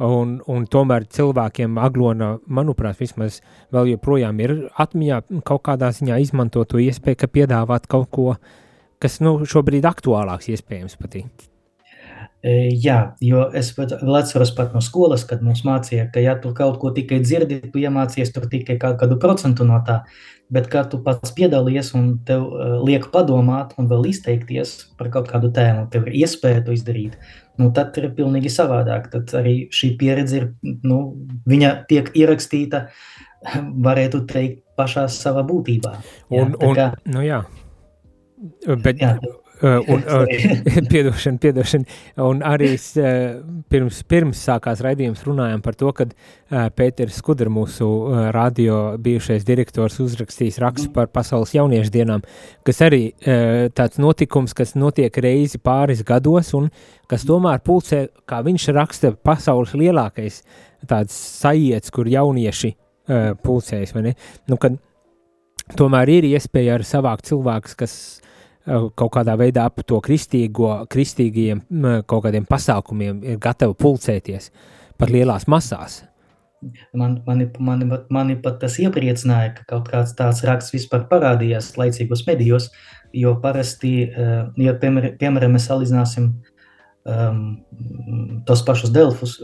un, 0.03 0.37
un 0.47 0.67
tomēr 0.69 1.07
cilvēkiem 1.09 1.77
aglona, 1.81 2.35
manuprāt, 2.47 2.99
vismaz 2.99 3.41
vēl 3.73 3.93
joprojām 3.95 4.39
ir 4.43 4.55
atmiņā 4.77 5.21
kaut 5.47 5.65
kādā 5.67 5.91
ziņā 5.95 6.19
izmantot 6.23 6.69
to 6.71 6.81
iespēju, 6.83 7.21
ka 7.23 7.31
piedāvāt 7.31 7.87
kaut 7.91 8.09
ko 8.13 8.31
kas 9.03 9.19
nu, 9.21 9.39
šobrīd 9.47 9.85
aktuālāks 9.87 10.49
iespējams 10.53 10.97
patīt. 10.99 11.47
E, 12.45 12.69
jā, 12.77 12.97
jo 13.23 13.47
es 13.57 13.71
vēl 13.77 14.17
atceros 14.19 14.53
pat 14.55 14.73
no 14.75 14.81
skolas, 14.85 15.25
kad 15.27 15.41
mums 15.45 15.63
mācīja, 15.65 16.07
ka 16.13 16.21
ja 16.21 16.37
tu 16.41 16.53
kaut 16.57 16.77
ko 16.81 16.91
tikai 16.95 17.19
dzirdi, 17.23 17.59
tu 17.73 17.81
iemācies 17.81 18.31
tur 18.33 18.45
tikai 18.49 18.77
kādu 18.79 19.17
procentu 19.21 19.65
no 19.67 19.79
tā, 19.85 20.03
bet 20.53 20.69
kā 20.71 20.85
tu 20.87 21.01
pats 21.03 21.33
piedalījies 21.35 21.91
un 21.97 22.11
tev 22.27 22.45
uh, 22.45 22.77
liek 22.85 23.09
padomāt 23.13 23.73
un 23.81 23.89
vēl 23.89 24.07
izteikties 24.13 24.77
par 24.99 25.09
kaut 25.13 25.27
kādu 25.31 25.49
tēmu, 25.53 25.89
tev 25.91 26.07
ir 26.07 26.21
iespēja 26.21 26.63
to 26.63 26.77
izdarīt, 26.77 27.17
nu 27.61 27.69
tad 27.75 27.97
ir 27.99 28.09
pilnīgi 28.17 28.51
savādāk. 28.53 29.09
Tad 29.13 29.33
arī 29.39 29.55
šī 29.73 29.93
pieredze 29.99 30.41
ir, 30.41 30.49
nu, 30.87 31.01
viņa 31.49 31.73
tiek 31.89 32.11
ierakstīta, 32.17 32.87
varētu 33.87 34.23
teikt, 34.29 34.63
pašā 34.77 35.07
savā 35.09 35.41
būtībā. 35.47 35.95
Jā, 36.29 36.43
un, 36.43 36.53
un, 36.61 36.75
kā, 36.77 36.91
nu 37.09 37.25
jā. 37.25 37.41
Bet, 38.67 39.01
Jā. 39.01 39.15
Uh, 39.61 39.89
un, 39.89 40.03
uh, 40.07 40.87
piedošana, 40.91 41.37
piedošana. 41.41 41.85
Un 42.21 42.43
arī 42.45 42.75
uh, 42.77 43.39
pirms, 43.71 44.03
pirms 44.05 44.41
sākās 44.45 44.83
raidījums 44.85 45.23
runājām 45.25 45.63
par 45.65 45.73
to, 45.79 45.89
ka 45.97 46.05
uh, 46.05 46.67
Pēters 46.77 47.17
Skudra, 47.17 47.49
mūsu 47.49 47.87
radio 48.35 48.77
bijušais 49.01 49.47
direktors, 49.47 49.97
uzrakstīs 50.03 50.59
rakstu 50.61 50.91
par 50.93 51.09
pasaules 51.09 51.55
jauniešu 51.55 51.93
dienām, 51.93 52.21
kas 52.67 52.81
arī 52.85 53.01
tāds 53.75 53.99
notikums, 54.01 54.53
kas 54.57 54.75
notiek 54.77 55.17
reizi 55.23 55.59
pāris 55.63 56.03
gados 56.05 56.53
un 56.57 56.69
kas 57.09 57.25
tomēr 57.27 57.63
pulcē, 57.65 58.03
kā 58.29 58.43
viņš 58.45 58.67
raksta, 58.77 59.13
pasaules 59.15 59.73
lielākais 59.77 60.41
tāds 60.89 61.15
sajiets, 61.15 61.91
kur 61.93 62.09
jaunieši 62.11 62.73
pulcējas, 63.43 63.95
vai 63.95 64.09
ne? 64.09 64.15
Nu, 64.51 64.59
kad 64.61 64.77
tomēr 65.79 66.13
ir 66.19 66.29
iespēja 66.29 66.77
arī 66.77 66.87
savākt 66.87 67.29
cilvēkus, 67.31 67.77
kas 67.79 67.99
Eh, 68.17 68.26
kaut 68.67 69.13
kādā 69.15 69.37
veidā 69.39 69.67
ap 69.69 69.79
to 69.87 69.99
kristīgo, 70.03 70.73
kristīgiem 70.91 71.63
kaut 72.05 72.25
kādiem 72.27 72.47
pasākumiem 72.49 73.23
ir 73.23 73.39
gatavi 73.41 73.77
pulcēties 73.79 74.51
pat 74.97 75.13
lielās 75.13 75.47
masās. 75.47 76.01
Man, 76.97 77.19
mani, 77.27 77.45
mani, 77.61 77.85
mani 78.09 78.35
pat 78.41 78.57
tas 78.63 78.79
iepriecināja, 78.81 79.53
ka 79.59 79.65
kaut 79.75 79.91
kāds 79.91 80.15
tāds 80.17 80.41
raksts 80.47 80.73
vispār 80.73 81.05
parādījās 81.11 81.75
laicīgos 81.77 82.25
medijos, 82.25 82.71
jo 83.13 83.35
parasti, 83.43 83.93
eh, 84.09 84.47
ja 84.65 84.73
piemēram 84.81 85.53
mēs 85.53 85.67
salīdzināsim 85.69 86.31
um, 87.05 87.43
tos 88.49 88.65
pašus 88.65 88.91
Delfus, 88.95 89.37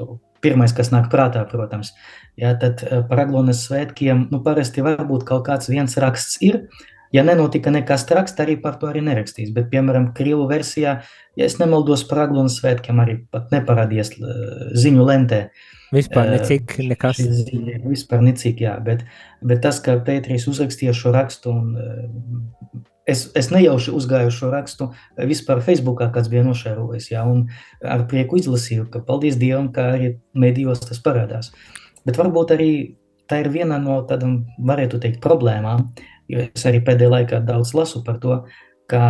pirmais, 0.44 0.74
kas 0.75 0.89
nāk 0.92 1.12
prātā, 1.13 1.46
protams, 1.50 1.94
jā, 2.39 2.56
tad 2.60 2.82
eh, 2.88 3.03
par 3.08 3.24
Aglonas 3.27 3.62
svētkiem, 3.68 4.27
nu 4.34 4.42
parasti 4.44 4.84
varbūt 4.84 5.27
kaut 5.30 5.46
kāds 5.48 5.70
viens 5.72 5.94
raksts 6.01 6.42
ir, 6.42 6.63
Ja 7.13 7.22
nenotika 7.25 7.70
nekas 7.74 8.08
traks, 8.10 8.34
arī 8.41 8.55
par 8.62 8.79
to 8.82 8.89
arī 8.89 9.03
nerakstīs. 9.05 9.51
Bet, 9.53 9.70
piemēram, 9.74 10.12
Krievu 10.17 10.48
versijā, 10.50 10.96
ja 11.38 11.50
nemaldos 11.60 12.05
par 12.10 12.25
Aglonas 12.25 12.58
svētkiem, 12.58 13.01
arī 13.03 13.20
pat 13.32 13.53
neparādījās 13.53 14.15
ziņu 14.82 15.05
lentē. 15.05 15.43
Vispār 15.93 16.32
necik 16.34 16.74
nekas. 16.82 17.22
Ziņa, 17.22 17.84
vispār 17.86 18.24
necik, 18.25 18.63
jā. 18.65 18.74
Bet, 18.82 19.05
bet 19.46 19.62
tas, 19.62 19.77
ka 19.84 20.00
Pēteris 20.01 20.48
uzrakstīja 20.50 20.96
šo 20.98 21.13
rakstu 21.13 21.53
un 21.53 21.75
es, 23.05 23.27
es 23.38 23.51
nejauši 23.53 23.93
uzgāju 23.93 24.32
šo 24.34 24.50
rakstu 24.53 24.89
vispār 25.29 25.62
Facebookā, 25.65 26.10
kāds 26.13 26.32
bija 26.32 26.46
nošērojis, 26.48 27.12
jā, 27.13 27.24
un 27.29 27.46
ar 27.86 28.08
prieku 28.10 28.39
izlasīju, 28.41 28.88
ka 28.93 29.03
paldies 29.05 29.38
Dievam, 29.41 29.70
ka 29.75 29.91
arī 29.98 30.15
medijos 30.34 30.84
tas 30.84 31.01
parādās. 31.03 31.51
Bet 32.08 32.17
varbūt 32.20 32.55
arī 32.55 32.72
tā 33.29 33.43
ir 33.43 33.51
viena 33.53 33.79
no 33.82 34.01
tādām, 34.08 34.41
varētu 34.60 35.00
teikt, 35.03 35.22
problēmām, 35.24 35.91
jo 36.32 36.46
es 36.46 36.68
arī 36.70 36.84
pēdējā 36.86 37.13
laikā 37.18 37.42
daudz 37.48 37.74
lasu 37.77 38.03
par 38.06 38.20
to, 38.24 38.44
ka 38.92 39.03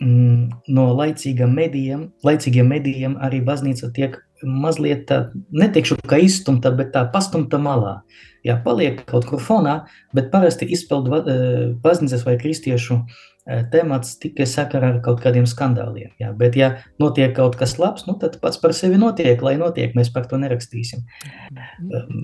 mm, 0.00 0.48
no 0.74 0.88
laicīgiem 0.98 1.54
medijiem, 1.54 2.08
laicīgiem 2.26 2.68
medijiem 2.74 3.18
arī 3.24 3.42
baznīca 3.44 3.92
tiek 3.94 4.18
mazliet 4.42 5.06
tā, 5.08 5.22
neteikšu, 5.50 5.98
ka 6.08 6.20
izstumta, 6.22 6.70
bet 6.74 6.92
tā 6.94 7.04
pastumta 7.12 7.58
malā. 7.62 8.00
Jā, 8.46 8.54
paliek 8.62 9.00
kaut 9.08 9.26
kur 9.26 9.42
fonā, 9.42 9.80
bet 10.14 10.30
parasti 10.30 10.68
izpeld 10.70 11.10
eh, 11.10 11.72
baznīcas 11.82 12.22
vai 12.24 12.36
kristiešu 12.38 13.00
eh, 13.00 13.64
temats 13.72 14.14
tikai 14.22 14.46
sakarā 14.46 14.92
ar 14.94 15.00
kaut 15.04 15.18
kādiem 15.24 15.48
skandāliem. 15.50 16.12
Jā, 16.22 16.30
bet 16.38 16.56
ja 16.56 16.70
notiek 17.02 17.34
kaut 17.36 17.58
kas 17.58 17.74
labs, 17.82 18.06
nu 18.06 18.14
tad 18.22 18.38
pats 18.42 18.62
par 18.62 18.76
sevi 18.78 19.00
notiek, 19.00 19.42
lai 19.42 19.56
notiek, 19.58 19.96
mēs 19.98 20.12
par 20.14 20.30
to 20.30 20.38
nerakstīsim. 20.38 21.02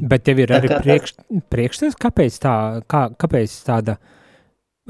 Bet 0.07 0.25
tev 0.28 0.45
ir 0.45 0.54
tā 0.54 0.62
arī 0.62 0.71
priekš, 0.87 1.16
priekšstats, 1.50 1.99
kāpēc, 1.99 2.38
tā, 2.47 2.57
kā, 2.87 3.09
kāpēc 3.19 3.59
tāda 3.66 3.99
uh, 3.99 4.13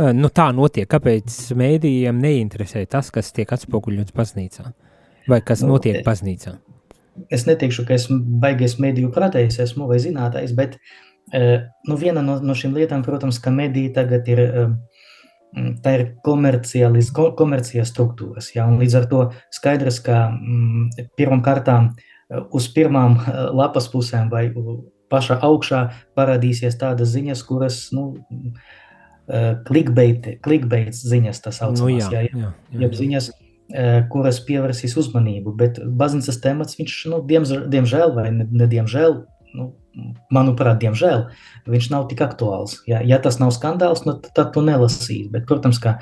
nu, 0.00 0.30
tā 0.32 0.48
notiek? 0.56 0.88
Kāpēc 0.90 1.54
mēdījiem 1.58 2.20
neinteresē 2.22 2.84
tas, 2.90 3.10
kas 3.14 3.32
tiek 3.36 3.50
atspoguļots 3.54 4.14
baznīcā? 4.16 4.70
Vai 5.30 5.40
kas 5.46 5.62
nu, 5.64 5.74
notiek 5.74 6.02
baznīcā? 6.06 6.56
Es 7.32 7.46
neteikšu, 7.46 7.86
ka 7.86 7.94
esmu 7.96 8.18
baigies 8.42 8.78
mediju 8.82 9.12
pratējs, 9.14 9.60
esmu 9.62 9.86
vai 9.90 10.00
zinātājs, 10.02 10.54
bet 10.56 10.80
nu, 11.32 11.96
viena 12.00 12.24
no, 12.24 12.40
no 12.42 12.56
šīm 12.58 12.74
lietām, 12.76 13.04
protams, 13.06 13.38
ka 13.42 13.52
mediji 13.54 13.92
tagad 13.94 14.28
ir, 14.28 14.42
tā 15.84 15.94
ir 15.98 16.06
komerciālis, 16.26 17.12
komercija 17.14 17.86
struktūras, 17.88 18.50
ja, 18.56 18.66
un 18.66 18.80
līdz 18.82 18.98
ar 18.98 19.08
to 19.10 19.22
skaidrs, 19.54 20.00
ka 20.04 20.26
mm, 20.34 21.06
pirmam 21.18 21.44
kārtām 21.46 21.92
uz 22.54 22.68
pirmām 22.74 23.20
lapas 23.54 23.88
pusēm 23.92 24.30
vai 24.32 24.48
pašā 25.12 25.38
augšā 25.46 25.84
parādīsies 26.18 26.78
tādas 26.80 27.12
ziņas, 27.14 27.42
kuras, 27.46 27.78
nu, 27.94 28.08
klikbeits 30.44 31.04
ziņas, 31.08 31.40
tas 31.44 31.60
saucamās, 31.62 31.80
nu, 31.80 31.92
jā, 31.96 32.10
jā, 32.12 32.24
jā, 32.28 32.50
jā, 32.74 32.82
jā. 32.84 32.90
ziņas, 32.98 33.30
kuras 34.12 34.42
pievērsīs 34.44 34.96
uzmanību, 35.00 35.54
bet 35.56 35.80
baznīcas 35.80 36.40
temats, 36.44 36.76
viņš, 36.76 36.98
nu, 37.12 37.22
diemžēl, 37.24 37.64
diemžēl 37.72 38.12
vai 38.16 38.28
ne, 38.34 38.46
ne 38.50 38.68
diemžēl, 38.68 39.16
nu, 39.56 39.70
manuprāt, 40.34 40.80
diemžēl, 40.82 41.28
viņš 41.70 41.88
nav 41.92 42.08
tik 42.10 42.22
aktuāls. 42.26 42.80
Ja, 42.90 43.00
ja 43.06 43.20
tas 43.22 43.38
nav 43.40 43.54
skandāls, 43.56 44.04
nu, 44.08 44.16
tad 44.20 44.52
tu 44.54 44.64
nelasīs, 44.66 45.30
bet, 45.32 45.46
protams, 45.48 45.80
ka 45.82 45.98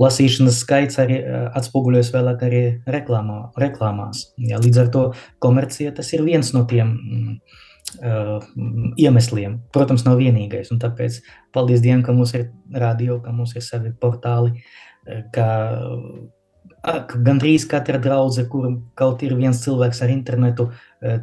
lasīšanas 0.00 0.58
skaits 0.64 0.98
arī 1.02 1.20
atspoguļojas 1.54 2.10
vēlāk 2.14 2.46
arī 2.46 2.62
reklāmā, 2.90 3.52
reklāmās. 3.60 4.30
Ja, 4.40 4.58
līdz 4.62 4.82
ar 4.82 4.90
to 4.94 5.04
komercija 5.44 5.94
tas 5.94 6.10
ir 6.16 6.24
viens 6.26 6.50
no 6.56 6.64
tiem 6.70 6.96
mm, 6.96 7.36
iemesliem. 8.98 9.58
Protams, 9.74 10.04
nav 10.06 10.18
vienīgais. 10.18 10.72
Tāpēc 10.82 11.20
paldies 11.54 11.82
Dievam, 11.84 12.02
ka 12.06 12.14
mums 12.16 12.34
ir 12.34 12.48
radio, 12.72 13.20
ka 13.22 13.32
mums 13.32 13.54
ir 13.56 13.64
savi 13.64 13.92
portāli, 14.00 14.64
ka 15.34 15.48
gandrīz 16.84 17.64
katra 17.68 17.98
draudze, 18.02 18.44
kur 18.50 18.66
kaut 18.98 19.22
ir 19.24 19.34
viens 19.38 19.60
cilvēks 19.62 20.02
ar 20.04 20.12
internetu, 20.12 20.68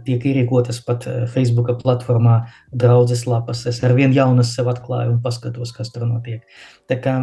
tiek 0.05 0.23
ierīkotas 0.29 0.81
pat 0.85 1.05
Facebook 1.33 1.69
platformā 1.81 2.37
draudzes 2.73 3.25
lapas. 3.29 3.63
Es 3.69 3.81
ar 3.85 3.93
vien 3.97 4.13
jaunas 4.13 4.53
sev 4.55 4.69
atklāju 4.71 5.15
un 5.15 5.19
paskatos, 5.23 5.73
kas 5.75 5.91
tur 5.93 6.07
notiek. 6.09 6.45
Tā 6.89 6.97
kā 7.01 7.15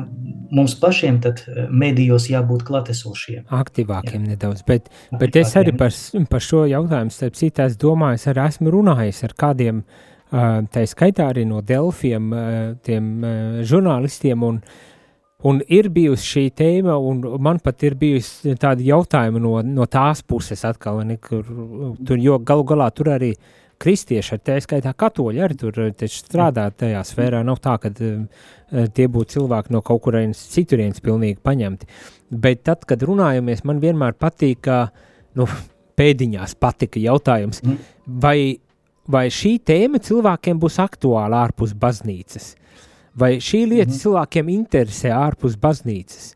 mums 0.54 0.76
pašiem 0.78 1.20
tad 1.24 1.44
medijos 1.70 2.28
jābūt 2.30 2.66
klatesošiem. 2.68 3.46
Aktīvākiem 3.54 4.22
Jā. 4.22 4.34
nedaudz, 4.34 4.64
bet, 4.66 4.90
Aktīvākiem. 4.90 5.22
bet 5.22 5.40
es 5.42 5.56
arī 5.58 5.74
par, 5.78 5.96
par 6.30 6.44
šo 6.44 6.66
jautājumu, 6.70 7.14
starp 7.14 7.38
citu, 7.38 7.66
es 7.66 7.78
domāju, 7.80 8.20
es 8.20 8.28
arī 8.30 8.46
esmu 8.46 8.74
runājis 8.74 9.24
ar 9.28 9.34
kādiem, 9.38 9.82
tā 10.28 10.84
skaitā 10.84 11.30
arī 11.32 11.46
no 11.48 11.62
Delfiem, 11.64 12.30
tiem 12.84 13.12
žurnālistiem 13.66 14.42
un 14.44 14.58
uh, 14.60 14.87
Un 15.46 15.60
ir 15.70 15.86
bijusi 15.94 16.24
šī 16.26 16.40
tēma, 16.58 16.96
un 16.98 17.20
man 17.38 17.60
pat 17.62 17.84
ir 17.86 17.94
bijusi 17.94 18.56
tāda 18.58 18.82
jautājuma 18.82 19.38
no, 19.38 19.52
no 19.62 19.84
tās 19.86 20.24
puses, 20.26 20.64
atkal, 20.66 20.98
ne, 21.06 21.14
kur, 21.22 21.44
tur, 22.02 22.18
jo 22.18 22.40
galu 22.42 22.66
galā 22.66 22.88
tur 22.90 23.12
arī 23.14 23.28
kristieši, 23.78 24.32
ar 24.34 24.42
tā 24.42 24.56
skaitā 24.64 24.90
katoļi, 24.98 25.44
arī 25.46 25.58
tur 25.60 25.78
strādā 26.10 26.66
tajā 26.74 27.04
sfērā. 27.06 27.44
Nav 27.46 27.60
tā, 27.62 27.76
ka 27.78 27.92
uh, 27.94 28.42
tie 28.94 29.06
būtu 29.06 29.36
cilvēki 29.36 29.76
no 29.76 29.84
kaut 29.86 30.02
kurienes 30.08 30.42
citurienes 30.56 31.04
pilnīgi 31.04 31.38
paņemti. 31.46 31.86
Bet 32.34 32.66
tad, 32.66 32.82
kad 32.90 33.06
runājamies, 33.06 33.62
man 33.68 33.78
vienmēr 33.84 34.18
patīk, 34.18 34.64
ka 34.66 34.88
nu, 35.38 35.46
pēdiņās 35.98 36.58
patika 36.58 36.98
jautājums, 36.98 37.62
mm. 37.62 37.78
vai, 38.26 38.38
vai 39.06 39.28
šī 39.30 39.60
tēma 39.70 40.02
cilvēkiem 40.02 40.58
būs 40.58 40.82
aktuāla 40.82 41.46
ārpus 41.46 41.78
baznīcas. 41.78 42.56
Vai 43.18 43.36
šī 43.42 43.64
lieta 43.66 43.90
mm 43.90 43.94
-hmm. 43.94 44.00
cilvēkiem 44.02 44.48
interesē 44.54 45.12
ārpus 45.14 45.56
baznīcas? 45.60 46.34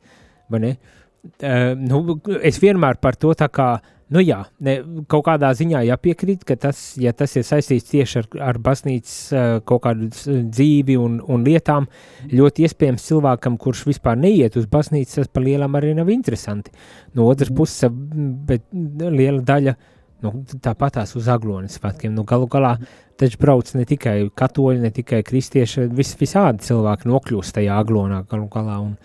Uh, 0.53 1.75
nu, 1.79 2.21
es 2.43 2.59
vienmēr 2.59 2.99
par 2.99 3.15
to 3.15 3.31
tā 3.39 3.47
kā, 3.49 3.79
nu 4.11 4.21
jā, 4.21 4.41
ne, 4.59 4.83
kaut 5.07 5.25
kādā 5.29 5.53
ziņā 5.55 5.85
jāpiekrīt, 5.87 6.43
ka 6.45 6.57
tas, 6.57 6.97
ja 6.99 7.13
tas 7.13 7.37
ir 7.37 7.43
saistīts 7.43 7.91
tieši 7.91 8.19
ar, 8.19 8.27
ar 8.41 8.59
baznīcas 8.59 9.33
uh, 9.33 9.61
kaut 9.65 9.83
kādu 9.83 10.09
dzīvi 10.51 10.97
un, 10.99 11.21
un 11.29 11.45
lietām, 11.45 11.87
ļoti 12.33 12.67
iespējams 12.67 13.07
cilvēkam, 13.07 13.57
kurš 13.57 13.87
vispār 13.87 14.19
neiet 14.19 14.57
uz 14.57 14.67
baznīcu, 14.67 15.15
tas 15.15 15.29
par 15.29 15.43
lielam 15.43 15.75
arī 15.79 15.95
nav 15.95 16.11
interesanti. 16.11 16.71
No 17.15 17.31
otras 17.31 17.51
mhm. 17.51 17.57
puses, 17.57 17.91
bet 18.51 18.63
liela 18.73 19.41
daļa 19.41 19.77
uh, 19.77 20.02
Nu, 20.23 20.33
Tāpatās 20.63 21.17
uz 21.19 21.29
aglonu 21.33 21.71
svētkiem. 21.71 22.15
Nu, 22.15 22.25
galu 22.29 22.47
galā 22.51 22.77
taču 23.21 23.39
brauc 23.43 23.69
ne 23.77 23.85
tikai 23.89 24.17
katoļi, 24.39 24.83
ne 24.83 24.91
tikai 24.95 25.23
kristieši, 25.27 25.89
vis, 25.95 26.15
visādi 26.19 26.65
cilvēki 26.67 27.11
nokļūst 27.11 27.59
tajā 27.59 27.79
aglonā 27.83 28.23
galu 28.31 28.49
galā. 28.53 28.79
Un, 28.87 28.97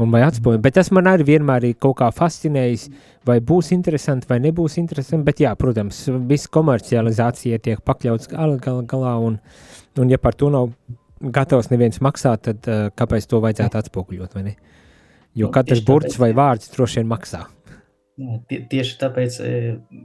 un 0.00 0.14
vai 0.14 0.22
atspoguļot. 0.26 0.62
Bet 0.64 0.76
tas 0.78 0.92
man 0.94 1.10
arī 1.10 1.26
vienmēr 1.32 1.66
ir 1.70 1.76
kaut 1.82 1.98
kā 2.00 2.10
fascinējis, 2.14 2.86
vai 3.26 3.40
būs 3.44 3.72
interesanti, 3.76 4.28
vai 4.30 4.40
nebūs 4.44 4.78
interesanti. 4.80 5.26
Bet, 5.26 5.42
jā, 5.42 5.52
protams, 5.58 6.04
viss 6.30 6.50
komercializācija 6.52 7.60
tiek 7.64 7.84
pakļauts 7.86 8.30
gala, 8.32 8.58
gala 8.62 8.86
galā, 8.88 9.14
un, 9.26 9.38
un 10.00 10.12
ja 10.12 10.20
par 10.22 10.38
to 10.38 10.52
nav 10.52 10.70
gatavs 11.20 11.68
neviens 11.72 12.00
maksāt, 12.04 12.46
tad 12.48 12.68
uh, 12.70 12.88
kāpēc 12.96 13.26
to 13.28 13.42
vajadzētu 13.44 13.80
atspoguļot? 13.82 14.36
Jo 15.36 15.48
nu, 15.48 15.54
katrs 15.54 15.82
burts 15.86 16.16
vai 16.18 16.32
vārds 16.34 16.72
droši 16.72 17.00
vien 17.00 17.10
maksā. 17.10 17.44
Tie, 18.50 18.58
tieši 18.68 18.96
tāpēc 19.00 19.36
e, 19.40 19.50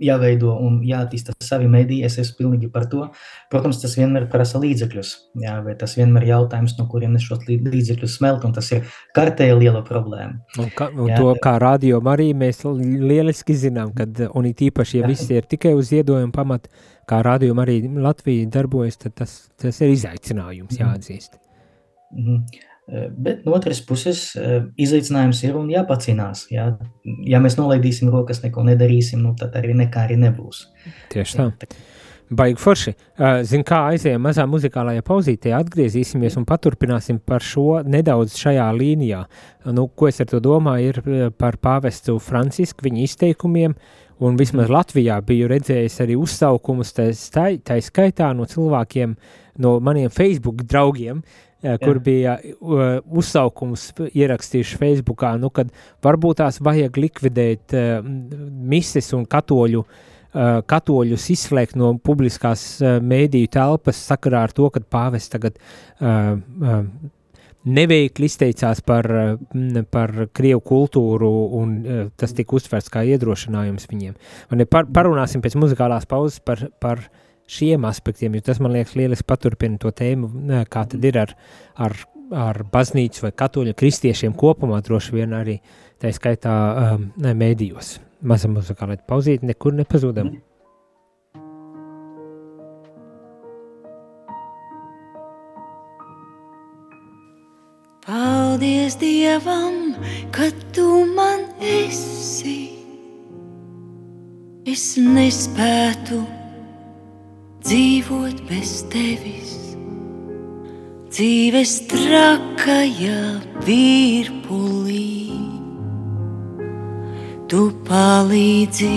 jāveido 0.05 0.53
un 0.63 0.77
jāattīsta 0.87 1.33
savi 1.43 1.67
mediji. 1.71 2.05
Es 2.07 2.15
esmu 2.21 2.37
pilnīgi 2.39 2.69
par 2.71 2.85
to. 2.91 3.09
Protams, 3.51 3.81
tas 3.81 3.95
vienmēr 3.99 4.27
prasa 4.31 4.61
līdzekļus. 4.61 5.11
Jā, 5.43 5.57
vai 5.65 5.75
tas 5.79 5.97
vienmēr 5.99 6.23
ir 6.27 6.31
jautājums, 6.31 6.77
no 6.79 6.87
kurienes 6.91 7.25
šos 7.27 7.43
līdzekļus 7.49 8.17
smelt, 8.19 8.45
un 8.47 8.55
tas 8.55 8.71
ir 8.71 8.85
kārtēja 9.17 9.57
liela 9.59 9.83
problēma. 9.87 10.39
Un, 10.61 10.69
ka, 10.77 10.87
un 10.93 11.11
jā, 11.11 11.19
to 11.19 11.33
kā 11.43 11.57
radio 11.61 11.99
arī 12.13 12.29
mēs 12.37 12.63
lieliski 12.65 13.57
zinām, 13.65 13.91
kad, 13.97 14.21
un 14.31 14.47
it 14.47 14.63
īpaši, 14.63 15.01
ja 15.01 15.05
jā. 15.05 15.11
visi 15.11 15.35
ir 15.35 15.49
tikai 15.51 15.73
uz 15.75 15.91
ziedojumu 15.91 16.35
pamatu, 16.35 16.71
kā 17.09 17.19
radio 17.25 17.57
arī 17.65 17.81
Latvija 17.99 18.47
darbojas, 18.53 19.01
tad 19.01 19.17
tas, 19.19 19.35
tas 19.59 19.81
ir 19.83 19.91
izaicinājums 19.97 20.77
mhm. 20.77 20.81
jāatzīst. 20.85 21.41
Mm 22.15 22.23
-hmm. 22.23 22.63
Eh, 22.87 23.07
bet 23.09 23.45
no 23.45 23.55
otras 23.57 23.79
puses, 23.81 24.35
eh, 24.35 24.59
izaicinājums 24.77 25.39
ir 25.47 25.55
un 25.57 25.71
jāpacīnās. 25.73 26.45
Jā. 26.53 26.67
Ja 27.25 27.39
mēs 27.41 27.57
nolaidīsim 27.57 28.11
rokas, 28.13 28.43
neko 28.43 28.61
nedarīsim, 28.67 29.23
nu, 29.25 29.33
tad 29.39 29.57
arī 29.57 29.73
nekā 29.73 30.03
arī 30.05 30.19
nebūs. 30.21 30.67
Tieši 31.09 31.39
tā. 31.39 31.49
Baigi 32.29 32.61
forši. 32.61 32.93
Eh, 32.93 33.41
zin 33.43 33.63
kā 33.65 33.79
aizējām 33.89 34.21
mazā 34.21 34.45
muzikālajā 34.45 35.01
pauzītē, 35.01 35.55
atgriezīsimies 35.57 36.37
un 36.37 36.45
paturpināsim 36.45 37.19
par 37.25 37.41
šo 37.41 37.81
nedaudz 37.85 38.37
šajā 38.37 38.69
līnijā. 38.77 39.25
Nu, 39.65 39.87
ko 39.87 40.07
es 40.07 40.21
ar 40.21 40.29
to 40.29 40.39
domāju, 40.39 40.93
ir 40.93 41.31
par 41.31 41.57
pāvestu 41.57 42.19
Francisku, 42.21 42.85
viņa 42.85 43.01
izteikumiem, 43.01 43.73
un 44.19 44.37
vismaz 44.37 44.69
Latvijā 44.69 45.17
biju 45.25 45.49
redzējis 45.49 45.97
arī 46.05 46.19
uzsaukumus, 46.21 46.93
tā, 46.93 47.09
tā 47.65 47.81
skaitā 47.81 48.29
no 48.35 48.45
cilvēkiem, 48.45 49.17
no 49.57 49.79
maniem 49.79 50.09
Facebook 50.11 50.63
draugiem, 50.69 51.23
uh, 51.63 51.77
kur 51.81 51.99
bija 52.03 52.35
uh, 52.41 52.83
uzsaukums 53.05 53.89
ierakstījuši 54.11 54.79
Facebookā, 54.81 55.35
nu, 55.41 55.51
kad 55.53 55.71
varbūt 56.05 56.41
tās 56.43 56.61
vajag 56.63 56.99
likvidēt 56.99 57.75
uh, 57.75 58.05
mises 58.75 59.11
un 59.17 59.25
katoļu, 59.29 59.81
uh, 59.85 60.61
katoļus 60.67 61.27
izslēgt 61.35 61.79
no 61.79 61.95
publiskās 61.97 62.67
uh, 62.83 62.97
mēdīju 63.01 63.51
telpas 63.57 63.99
sakarā 64.11 64.45
ar 64.47 64.55
to, 64.55 64.69
ka 64.73 64.83
pāvests 64.83 65.33
tagad 65.33 65.59
uh, 65.59 66.35
uh, 66.37 66.81
neveikli 67.65 68.27
izteicās 68.29 68.83
par, 68.85 69.07
par 69.89 70.11
krievu 70.37 70.59
kultūru, 70.61 71.29
un 71.57 71.71
tas 72.13 72.35
tika 72.37 72.53
uztverts 72.59 72.91
kā 72.93 73.01
iedrošinājums 73.09 73.87
viņiem. 73.89 74.13
Un 74.53 74.61
par, 74.69 74.85
parunāsim 74.93 75.41
pēc 75.41 75.55
muzikālās 75.57 76.05
pauzes 76.05 76.37
par, 76.45 76.61
par 76.77 77.01
uh, 77.01 77.23
šiem 77.47 77.85
aspektiem, 77.85 78.35
jo 78.37 78.45
tas 78.45 78.61
man 78.63 78.73
liekas 78.75 78.95
lieliski 78.97 79.27
paturpina 79.27 79.79
to 79.81 79.91
tēmu, 79.93 80.31
kā 80.71 80.85
tad 80.89 81.05
ir 81.05 81.19
ar, 81.21 81.35
ar, 81.75 81.97
ar 82.45 82.63
baznīcu 82.73 83.27
vai 83.27 83.33
katoļu 83.43 83.75
kristiešiem 83.77 84.33
kopumā 84.37 84.81
droši 84.85 85.19
vien 85.19 85.37
arī 85.37 85.59
tā 86.01 86.11
skaitā 86.15 86.55
um, 86.95 87.07
mēdījos. 87.21 87.99
Mazam 88.25 88.55
muzikālēt 88.57 89.05
pauzīt, 89.09 89.45
nekur 89.45 89.75
nepazūdam. 89.77 90.33
Mm. 90.33 90.43
Paldies 98.05 98.95
Dievam, 99.01 99.95
ka 100.29 100.51
tu 100.73 101.05
man 101.17 101.41
esi. 101.57 102.69
Es 104.69 104.93
nespētu 105.01 106.19
dzīvot 107.65 108.43
bez 108.45 108.83
tevis. 108.93 109.53
Dzīves 111.15 111.71
trakajā 111.89 113.21
virpulī, 113.65 115.31
tu 117.49 117.61
palīdzi 117.87 118.91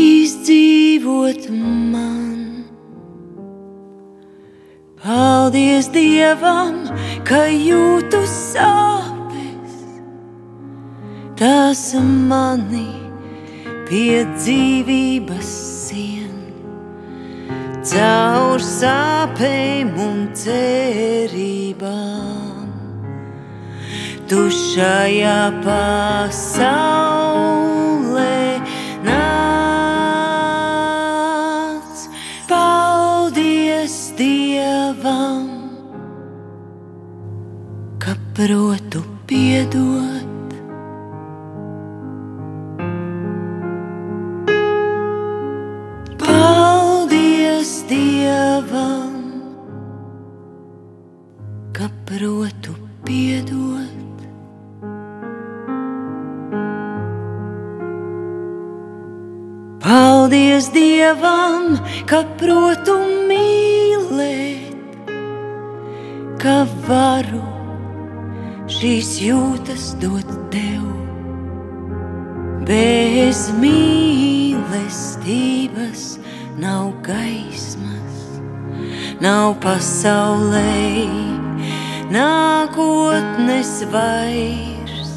izdzīvot 0.00 1.50
man. 1.92 2.64
Paldies 5.04 5.90
Dievam, 5.92 6.80
ka 7.28 7.44
jūtu 7.52 8.22
sāpes, 8.30 9.78
tas 11.36 11.84
mani 12.00 12.88
pie 13.84 14.24
dzīvības 14.32 15.73
caur 17.84 18.62
sāpēm 18.64 19.90
un 20.00 20.32
cerībām. 20.40 21.92
Tu 24.30 24.40
šajā 24.56 25.52
pasaulē 25.66 26.64
nāc, 29.04 30.24
paldies 32.48 33.96
Dievam, 34.16 35.48
ka 38.00 38.12
protu 38.32 39.00
piedod. 39.28 40.23
Protu 52.14 52.70
piedot. 53.04 53.90
Paldies 59.82 60.70
Dievam, 60.70 61.74
ka 62.06 62.22
protu 62.38 62.94
mīlēt, 63.28 64.78
ka 66.38 66.62
varu 66.86 67.42
šīs 68.70 69.18
jūtas 69.26 69.98
dot 69.98 70.30
tev. 70.54 70.86
bez 72.64 73.52
mīlestības 73.60 76.16
nav 76.56 76.96
gaismas, 77.04 78.40
nav 79.20 79.60
pasaulē 79.60 81.33
nākotnes 82.14 83.72
vairs. 83.90 85.10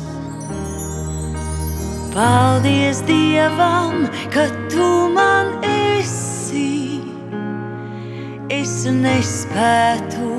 Paldies 2.15 3.03
Dievam, 3.05 4.07
ka 4.33 4.47
tu 4.71 4.89
man 5.13 5.53
esi. 5.61 7.01
Es 8.49 8.87
nespētu 8.89 10.31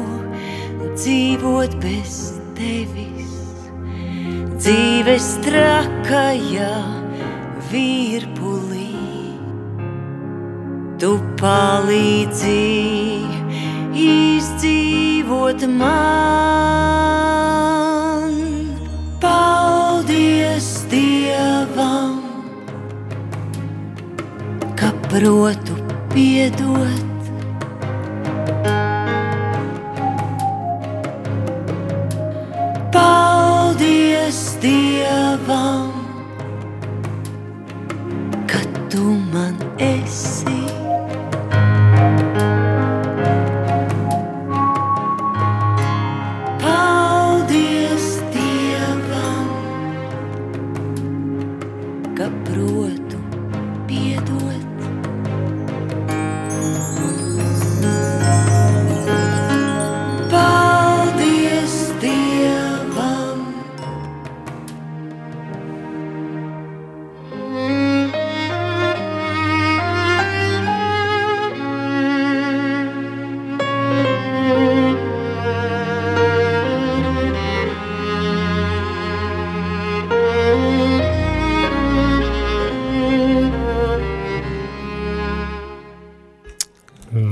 dzīvot 0.98 1.78
bez 1.84 2.18
tevis. 2.58 3.36
Dzīves 4.58 5.30
trakajā 5.46 6.74
virpulī. 7.70 8.90
Tu 10.98 11.14
palīdzi 11.38 12.58
izdzīvot 15.28 15.66
man. 15.68 17.18
Paldies 19.20 20.86
Dievam, 20.90 22.22
ka 24.76 24.92
protu 25.08 25.74
piedot. 26.14 27.04
Paldies 32.92 34.56
Dievam, 34.62 35.27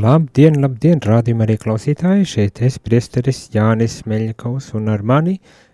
Labdien, 0.07 0.61
labdien, 0.63 1.01
rādījumā 1.03 1.47
arī 1.47 1.57
klausītāji, 1.59 2.27
šeit 2.31 2.61
es 2.63 2.77
priesteris 2.79 3.41
Jānis 3.51 4.05
Meļņikaus 4.07 4.69
un 4.79 4.91
ar 4.93 5.03
mani 5.03 5.33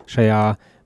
šajā 0.08 0.38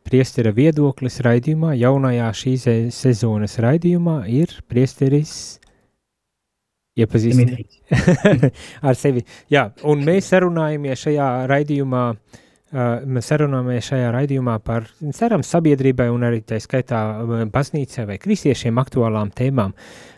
priestera 0.08 0.50
viedoklis 0.56 1.20
raidījumā, 1.22 1.76
jaunajā 1.78 2.30
šīs 2.40 2.64
sezonas 2.96 3.54
raidījumā 3.62 4.16
ir 4.32 4.56
priesteris 4.66 5.36
iepazīstināt 6.98 7.78
ar 8.88 8.98
sevi. 8.98 9.22
Jā, 9.52 9.68
un 9.86 10.02
mēs 10.08 10.32
sarunājamies 10.32 11.06
šajā 11.06 11.28
raidījumā, 11.52 12.04
uh, 12.16 12.42
mēs 12.72 13.30
sarunājamies 13.30 13.86
šajā 13.92 14.10
raidījumā 14.14 14.56
par, 14.64 14.88
cerams, 15.14 15.50
sabiedrībai 15.54 16.08
un 16.10 16.26
arī 16.26 16.40
tā 16.42 16.58
skaitā 16.62 16.98
baznīcai 17.52 18.06
vai 18.08 18.18
kristiešiem 18.18 18.78
aktuālām 18.82 19.30
tēmām. 19.30 19.74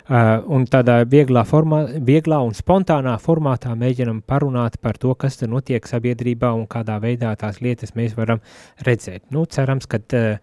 Uh, 0.09 0.39
un 0.57 0.63
tādā 0.65 1.03
vieglā, 1.05 1.43
formā, 1.45 1.83
vieglā 2.01 2.39
un 2.41 2.55
spontānā 2.57 3.19
formātā 3.21 3.75
mēģinam 3.77 4.23
parunāt 4.25 4.79
par 4.81 4.97
to, 4.97 5.13
kas 5.13 5.37
te 5.37 5.47
notiek 5.47 5.85
sabiedrībā 5.85 6.49
un 6.57 6.65
kādā 6.65 6.97
veidā 7.03 7.35
tās 7.37 7.61
lietas 7.61 7.93
mēs 7.93 8.17
varam 8.17 8.41
redzēt. 8.87 9.27
Nu, 9.37 9.45
cerams, 9.45 9.85
ka 9.85 10.01
uh, 10.01 10.41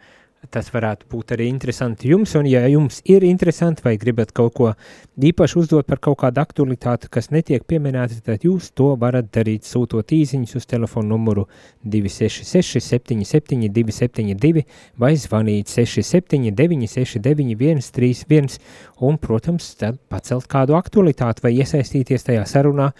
tas 0.51 0.69
varētu 0.73 1.08
būt 1.12 1.34
arī 1.36 1.47
interesanti 1.51 2.10
jums, 2.12 2.36
un 2.39 2.47
ja 2.49 2.65
jums 2.71 3.01
ir 3.10 3.23
interesanti 3.27 3.84
vai 3.86 3.95
gribat 4.01 4.34
kaut 4.36 4.53
ko 4.58 4.71
īpaši 5.15 5.60
uzdot 5.62 5.88
par 5.88 6.01
kaut 6.03 6.19
kādu 6.23 6.41
aktualitāti, 6.43 7.10
kas 7.12 7.31
netiek 7.34 7.65
pieminēta, 7.67 8.19
tad 8.25 8.45
jūs 8.47 8.71
to 8.75 8.91
varat 9.01 9.31
darīt 9.36 9.67
sūtot 9.67 10.13
īziņus 10.15 10.55
uz 10.60 10.69
telefonu 10.69 11.15
numuru 11.15 11.47
266 11.84 12.84
77 12.84 13.69
272 13.75 14.65
vai 15.01 15.13
zvanīt 15.19 15.71
679 15.71 16.89
69 16.95 17.86
131 17.89 18.60
un, 19.05 19.19
protams, 19.21 19.73
tad 19.79 19.99
pacelt 20.12 20.49
kādu 20.51 20.77
aktualitāti 20.77 21.43
vai 21.45 21.55
iesaistīties 21.60 22.27
tajā 22.27 22.45
sarunā, 22.49 22.91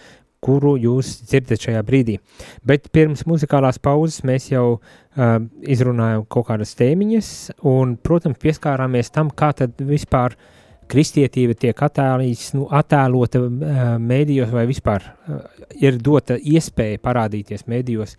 kuru 0.46 0.76
jūs 0.80 1.16
dzirdat 1.26 1.66
šajā 1.66 1.82
brīdī. 1.86 2.18
Bet 2.66 2.90
pirms 2.94 3.26
muzikālās 3.28 3.80
pauzes 3.82 4.22
mēs 4.26 4.50
jau 4.52 4.66
uh, 4.76 5.38
izrunājām 5.66 6.26
kaut 6.30 6.48
kādas 6.50 6.76
tēmiņas, 6.78 7.32
un, 7.66 7.96
protams, 8.02 8.38
pieskārāmies 8.42 9.12
tam, 9.14 9.32
kā 9.34 9.52
tad 9.58 9.74
vispār 9.82 10.36
kristietība 10.86 11.56
tiek 11.58 11.80
attēlīts, 11.82 12.52
nu, 12.54 12.68
attēlota 12.70 13.42
uh, 13.42 13.86
mēdījos 14.02 14.52
vai 14.54 14.66
vispār 14.70 15.06
uh, 15.06 15.40
ir 15.82 15.98
dota 15.98 16.38
iespēja 16.38 17.02
parādīties 17.02 17.66
mēdījos. 17.70 18.16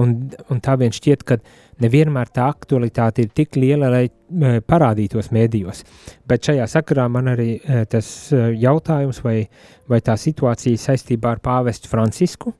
Un, 0.00 0.18
un 0.52 0.58
tā 0.64 0.74
vien 0.80 0.92
šķiet, 0.92 1.24
ka 1.24 1.38
nevienmēr 1.82 2.30
tā 2.34 2.48
aktualitāte 2.50 3.24
ir 3.24 3.32
tik 3.34 3.58
liela, 3.60 3.90
lai 3.92 4.04
uh, 4.08 4.58
parādītos 4.66 5.30
mēdījos. 5.34 5.84
Bet 6.28 6.48
šajā 6.48 6.68
sakarā 6.70 7.08
man 7.12 7.32
arī 7.34 7.50
uh, 7.58 7.82
tas 7.90 8.08
uh, 8.32 8.48
jautājums 8.54 9.22
vai, 9.24 9.42
vai 9.90 10.00
tā 10.04 10.16
situācija 10.18 10.80
saistībā 10.88 11.36
ar 11.36 11.42
pāvestu 11.44 11.90
Francisku, 11.90 12.54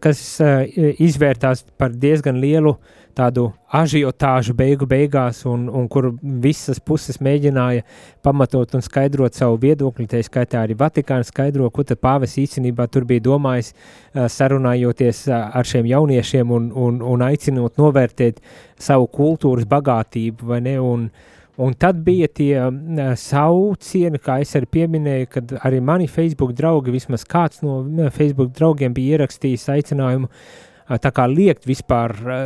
kas 0.00 0.22
uh, 0.40 0.62
izvērtās 1.02 1.66
par 1.78 1.92
diezgan 1.92 2.40
lielu 2.42 2.76
tādu 3.16 3.48
ažiotāžu 3.72 4.54
beigu 4.56 4.86
beigās, 4.88 5.42
un, 5.48 5.66
un 5.68 5.88
kur 5.90 6.10
visas 6.22 6.80
puses 6.80 7.20
mēģināja 7.22 7.84
pamatot 8.24 8.74
un 8.76 8.84
skaidrot 8.84 9.36
savu 9.36 9.58
viedokli, 9.62 10.08
tā 10.10 10.20
skaitā 10.24 10.62
arī 10.64 10.76
Vatikāna 10.78 11.26
skaidro, 11.26 11.70
ko 11.70 11.84
pāvis 11.92 12.38
īstenībā 12.42 12.88
tur 12.92 13.06
bija 13.08 13.24
domājis, 13.28 13.72
uh, 13.72 14.26
sarunājoties 14.32 15.26
uh, 15.28 15.50
ar 15.52 15.68
šiem 15.68 15.88
jauniešiem 15.90 16.50
un, 16.50 16.70
un, 16.72 17.02
un 17.02 17.26
aicinot 17.28 17.78
novērtēt 17.80 18.42
savu 18.80 19.08
kultūras 19.12 19.68
bagātību, 19.68 20.58
un, 20.80 21.12
Un 21.60 21.74
tad 21.76 21.98
bija 22.00 22.26
tie 22.32 22.54
uh, 22.64 23.10
saucieni, 23.20 24.16
kā 24.24 24.38
es 24.40 24.54
arī 24.56 24.66
pieminēju, 24.72 25.26
kad 25.34 25.50
arī 25.60 25.82
mani 25.84 26.06
Facebook 26.08 26.54
draugi, 26.56 26.94
vismaz 26.94 27.26
kāds 27.28 27.60
no 27.60 28.08
Facebook 28.10 28.54
draugiem 28.56 28.94
bija 28.96 29.18
ierakstījis 29.18 29.68
aicinājumu 29.74 30.30
uh, 30.30 30.71
tā 31.00 31.12
kā 31.14 31.26
liekt 31.30 31.66
vispār 31.68 32.14
uh, 32.22 32.40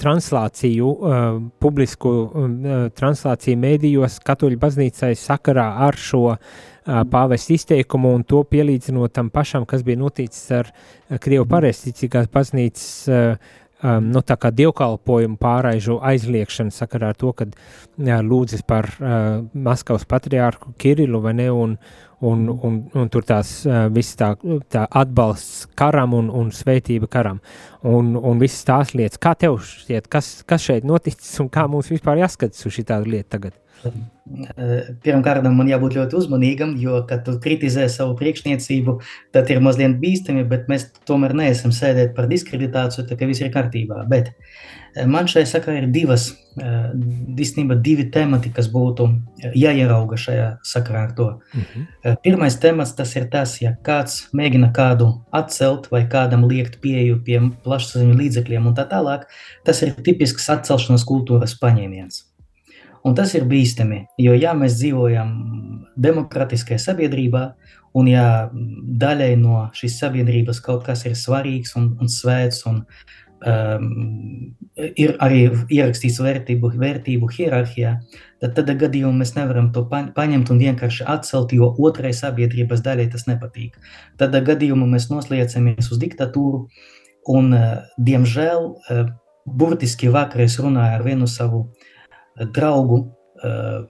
translāciju, 0.00 0.90
uh, 0.90 1.38
publisku 1.62 2.10
uh, 2.10 2.82
translāciju 2.96 3.60
mēdījos 3.60 4.18
katoļu 4.26 4.60
baznīcai 4.60 5.14
sakarā 5.18 5.68
ar 5.86 5.98
šo 5.98 6.24
uh, 6.34 6.36
pāvestu 7.10 7.56
izteikumu 7.56 8.14
un 8.18 8.26
to 8.28 8.42
pielīdzinot 8.50 9.14
tam 9.16 9.30
pašam, 9.30 9.66
kas 9.66 9.82
bija 9.86 10.00
noticis 10.00 10.52
ar 10.60 10.70
Krievu 11.20 11.46
pareizticīgās 11.50 12.30
baznīcas 12.32 12.86
um, 13.82 14.10
nu, 14.12 14.22
tā 14.26 14.36
kā 14.40 14.52
dievkalpojumu 14.54 15.38
pāraižu 15.40 15.98
aizliekšanu 16.10 16.74
sakarā 16.74 17.12
ar 17.14 17.18
to, 17.20 17.32
kad 17.36 17.56
jā, 17.96 18.20
lūdzas 18.24 18.64
par 18.66 18.90
uh, 18.98 19.42
Maskavas 19.54 20.06
patriārku 20.08 20.74
Kirilu 20.80 21.22
vai 21.24 21.34
ne, 21.38 21.50
un, 21.50 21.76
un, 22.20 22.46
un, 22.48 22.76
un 22.94 23.10
tur 23.12 23.24
tās 23.26 23.52
uh, 23.68 23.86
viss 23.92 24.18
tā, 24.18 24.34
tā 24.72 24.84
atbalsts 25.02 25.64
karam 25.78 26.14
un, 26.18 26.30
un 26.30 26.52
sveitība 26.54 27.08
karam, 27.10 27.40
un, 27.86 28.12
un 28.16 28.42
visas 28.42 28.66
tās 28.68 28.94
lietas. 28.94 29.20
Kā 29.22 29.34
tev 29.38 29.60
šķiet, 29.64 30.10
kas, 30.12 30.40
kas 30.48 30.68
šeit 30.68 30.88
noticis 30.88 31.32
un 31.42 31.50
kā 31.52 31.66
mums 31.70 31.90
vispār 31.92 32.22
jāskatās 32.24 32.68
uz 32.68 32.76
šī 32.76 32.86
tādu 32.92 33.14
lietu 33.16 33.36
tagad? 33.36 33.56
Pirmkārt, 35.04 35.46
man 35.48 35.70
jābūt 35.70 35.96
ļoti 35.96 36.18
uzmanīgam, 36.18 36.74
jo, 36.78 37.00
kad 37.08 37.24
tu 37.26 37.38
kritizē 37.42 37.86
savu 37.90 38.12
priekšniecību, 38.18 38.98
tad 39.34 39.50
ir 39.50 39.62
mazliet 39.64 39.96
bīstami, 40.02 40.44
bet 40.48 40.68
mēs 40.70 40.90
tomēr 41.08 41.34
neesam 41.38 41.72
sēdēt 41.74 42.12
par 42.16 42.28
diskreditāciju, 42.30 43.06
tā 43.08 43.16
ka 43.18 43.28
viss 43.30 43.42
ir 43.42 43.52
kārtībā. 43.54 44.04
Bet 44.10 44.34
man 45.06 45.28
šai 45.30 45.44
sakarā 45.48 45.82
ir 45.82 45.88
divas, 45.92 46.30
īstenībā 46.60 47.76
divi 47.80 48.08
temati, 48.12 48.50
kas 48.52 48.68
būtu 48.72 49.06
jāierauga 49.56 50.18
šajā 50.20 50.48
sakarā 50.66 51.04
ar 51.08 51.12
to. 51.16 51.28
Mhm. 51.54 52.16
Pirmais 52.24 52.58
temats 52.60 52.94
tas 52.98 53.14
ir 53.16 53.28
tas, 53.30 53.56
ja 53.62 53.74
kāds 53.86 54.28
mēģina 54.36 54.72
kādu 54.76 55.12
atcelt 55.32 55.90
vai 55.90 56.06
kādam 56.10 56.48
liekt 56.48 56.80
pieeju 56.80 57.20
pie 57.24 57.40
plašsaziņu 57.64 58.18
līdzekļiem 58.18 58.66
un 58.66 58.74
tā 58.74 58.88
tālāk, 58.90 59.28
tas 59.64 59.82
ir 59.82 59.94
tipisks 59.94 60.50
atcelšanas 60.50 61.06
kultūras 61.06 61.56
paņēmiens. 61.60 62.26
Un 63.04 63.14
tas 63.16 63.32
ir 63.34 63.46
bīstami, 63.48 64.04
jo 64.20 64.34
ja 64.36 64.52
mēs 64.52 64.76
dzīvojam 64.76 65.30
demokratiskajā 65.96 66.82
sabiedrībā, 66.82 67.54
un 67.96 68.10
ja 68.10 68.50
daļai 68.52 69.32
no 69.40 69.64
šīs 69.74 69.96
sabiedrības 70.02 70.60
kaut 70.62 70.84
kas 70.86 71.06
ir 71.08 71.16
svarīgs 71.18 71.74
un, 71.80 71.94
un 72.00 72.10
svēts, 72.12 72.62
un 72.68 72.84
um, 73.46 74.56
ir 74.96 75.14
arī 75.22 75.42
ierakstīts 75.72 76.20
vērtību, 76.22 76.72
vērtību 76.80 77.28
hierarhijā, 77.34 77.96
tad 78.40 78.54
tādā 78.56 78.76
gadījumā 78.80 79.20
mēs 79.20 79.34
nevaram 79.36 79.70
to 79.74 79.84
paņemt 79.90 80.52
un 80.52 80.60
vienkārši 80.62 81.06
atcelt, 81.10 81.52
jo 81.52 81.72
otrai 81.78 82.12
sabiedrības 82.16 82.84
daļai 82.86 83.10
tas 83.12 83.26
nepatīk. 83.28 83.76
Tādā 84.20 84.42
gadījumā 84.46 84.88
mēs 84.94 85.10
nosliecamies 85.12 85.90
uz 85.90 86.00
diktatūru, 86.02 86.64
un, 87.34 87.52
uh, 87.56 87.80
diemžēl, 87.98 88.68
uh, 88.70 89.08
burtiski 89.46 90.10
vakar 90.12 90.44
es 90.46 90.58
runāju 90.60 90.98
ar 90.98 91.06
vienu 91.06 91.28
savu 91.30 91.66
draugu. 92.54 93.06
Uh, 93.40 93.86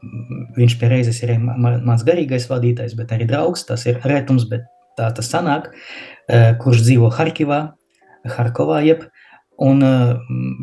viņš 0.54 0.76
pie 0.78 0.88
reizes 0.92 1.16
ir 1.24 1.32
mans 1.42 2.04
garīgais 2.06 2.46
vadītājs, 2.50 2.94
bet 2.98 3.10
arī 3.14 3.26
draugs. 3.26 3.64
Tas 3.66 3.82
ir 3.90 3.98
retums, 4.06 4.46
bet 4.50 4.68
tā 4.98 5.08
tas 5.14 5.30
sanāk, 5.30 5.72
uh, 5.72 6.52
kurš 6.62 6.84
dzīvo 6.86 7.10
Harkivā, 7.16 7.60
Harkovā. 8.36 8.78
Jeb, 8.86 9.08
un 9.60 9.82
uh, 9.84 10.14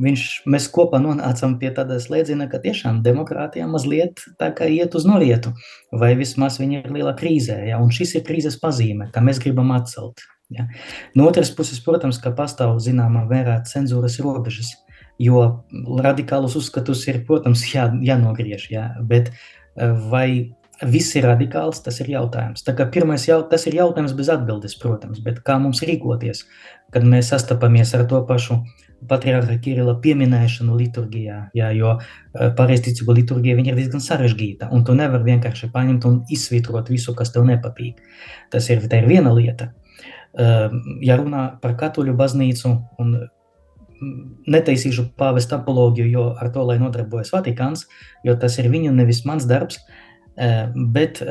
viņš, 0.03 0.23
mēs 0.49 0.67
kopā 0.73 0.99
nonācām 1.01 1.57
pie 1.61 1.69
tāda 1.75 1.99
slēdziena, 2.01 2.47
ka 2.49 2.59
tiešām 2.63 3.03
demokrātija 3.05 3.67
mazliet 3.69 4.23
tā 4.41 4.49
kā 4.57 4.69
iet 4.73 4.97
uz 4.97 5.05
norietu, 5.05 5.53
vai 5.93 6.15
vismaz 6.17 6.57
viņa 6.61 6.81
ir 6.81 6.95
liela 6.95 7.13
krīzē. 7.17 7.59
Ja? 7.69 7.81
Un 7.83 7.93
šis 7.93 8.15
ir 8.17 8.25
krīzes 8.27 8.57
pazīme, 8.61 9.11
ka 9.13 9.21
mēs 9.21 9.41
gribam 9.43 9.71
atcelt. 9.75 10.25
Ja? 10.49 10.65
No 11.15 11.27
otras 11.29 11.51
puses, 11.53 11.79
protams, 11.83 12.19
ka 12.23 12.33
pastāv 12.35 12.79
zināmā 12.83 13.25
mērā 13.29 13.61
cenzūras 13.69 14.19
robežas. 14.23 14.73
Jo 15.17 15.63
radikālus 15.97 16.53
uzskatus 16.59 17.07
ir, 17.09 17.23
protams, 17.25 17.63
jā, 17.71 17.87
jānogriež, 18.05 18.67
jā, 18.69 18.91
bet 19.01 19.31
eh, 19.33 19.93
vai 20.11 20.53
viss 20.85 21.15
ir 21.17 21.25
radikāls, 21.25 21.81
tas 21.81 21.97
ir 22.03 22.11
jautājums. 22.13 22.61
Tā 22.65 22.75
kā 22.77 22.85
pirmais 22.93 23.25
jau, 23.25 23.39
tas 23.49 23.65
ir 23.65 23.79
jautājums 23.79 24.13
bez 24.17 24.29
atbildes, 24.29 24.77
protams, 24.77 25.21
bet 25.25 25.41
kā 25.45 25.57
mums 25.61 25.81
rīkoties, 25.81 26.43
kad 26.93 27.07
mēs 27.07 27.31
sastapamies 27.33 27.95
ar 27.97 28.05
to 28.09 28.21
pašu 28.29 28.59
patriarha 29.05 29.57
Kirila 29.61 29.95
pieminēšanu 30.01 30.75
liturgijā, 30.79 31.37
jā, 31.57 31.69
jo 31.77 31.93
eh, 31.97 32.49
pareizticību 32.57 33.15
liturgija 33.19 33.57
viņa 33.57 33.73
ir 33.73 33.79
diezgan 33.81 34.03
sarežģīta, 34.03 34.71
un 34.73 34.85
tu 34.87 34.95
nevar 34.97 35.25
vienkārši 35.25 35.69
paņemt 35.73 36.07
un 36.09 36.19
izsvitrot 36.33 36.89
visu, 36.93 37.13
kas 37.17 37.33
tev 37.35 37.45
nepatīk. 37.49 38.01
Tas 38.53 38.69
ir, 38.73 38.83
ir 38.83 39.09
viena 39.09 39.33
lieta. 39.35 39.71
Eh, 40.37 40.77
ja 41.05 41.17
runā 41.19 41.49
par 41.61 41.77
katoļu 41.79 42.15
baznīcu 42.17 42.73
un 43.01 43.17
netaisīšu 44.47 45.07
pāvesta 45.17 45.57
apoloģiju, 45.57 46.09
jo 46.13 46.25
ar 46.37 46.51
to, 46.53 46.65
lai 46.67 46.77
nodarbojas 46.81 47.31
Vatikāns, 47.33 47.87
jo 48.25 48.35
tas 48.37 48.57
ir 48.61 48.69
viņu 48.69 48.93
nevis 48.93 49.23
mans 49.25 49.47
darbs, 49.49 49.79
eh, 50.37 50.67
bet 50.73 51.23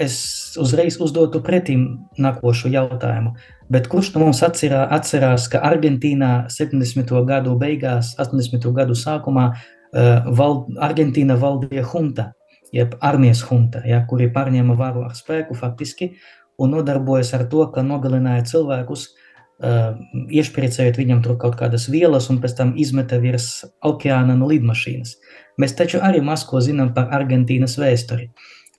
es 0.00 0.16
uzreiz 0.58 0.96
uzdotu 1.02 1.42
pretim 1.44 2.06
nākošu 2.18 2.70
jautājumu. 2.72 3.34
Bet 3.70 3.86
kurš 3.90 4.12
no 4.14 4.24
mums 4.24 4.42
atcerā, 4.42 4.82
atcerās, 4.96 5.46
ka 5.50 5.62
Argentīnā 5.66 6.48
70. 6.50 7.12
gadu 7.28 7.54
beigās, 7.58 8.16
80. 8.18 8.66
gadu 8.74 8.96
sākumā 8.98 9.46
eh, 9.54 10.28
val, 10.36 10.64
Argentīna 10.82 11.38
valdīja 11.38 11.86
hunta, 11.92 12.32
jeb 12.74 12.96
armijas 13.00 13.44
hunta, 13.46 13.82
ja, 13.86 14.02
kuri 14.10 14.30
pārņēma 14.34 14.76
varu 14.78 15.06
ar 15.06 15.14
spēku 15.18 15.54
faktiski 15.58 16.12
un 16.60 16.74
nodarbojas 16.74 17.32
ar 17.38 17.46
to, 17.50 17.62
ka 17.74 17.82
nogalināja 17.86 18.44
cilvēkus 18.50 19.06
uh, 19.06 19.26
uh, 19.60 19.96
iešpricējot 20.32 20.98
viņam 21.00 21.22
tur 21.24 21.38
kaut 21.40 21.56
kādas 21.60 21.88
vielas 21.92 22.28
un 22.32 22.40
pēc 22.42 22.56
tam 22.58 22.74
izmeta 22.80 23.20
virs 23.22 23.64
okeāna 23.86 24.36
no 24.38 24.48
lidmašīnas. 24.50 25.16
Mēs 25.60 25.76
taču 25.76 26.00
arī 26.04 26.22
maz 26.24 26.46
ko 26.48 26.62
zinām 26.64 26.94
par 26.96 27.10
Argentīnas 27.16 27.76
vēsturi. 27.80 28.30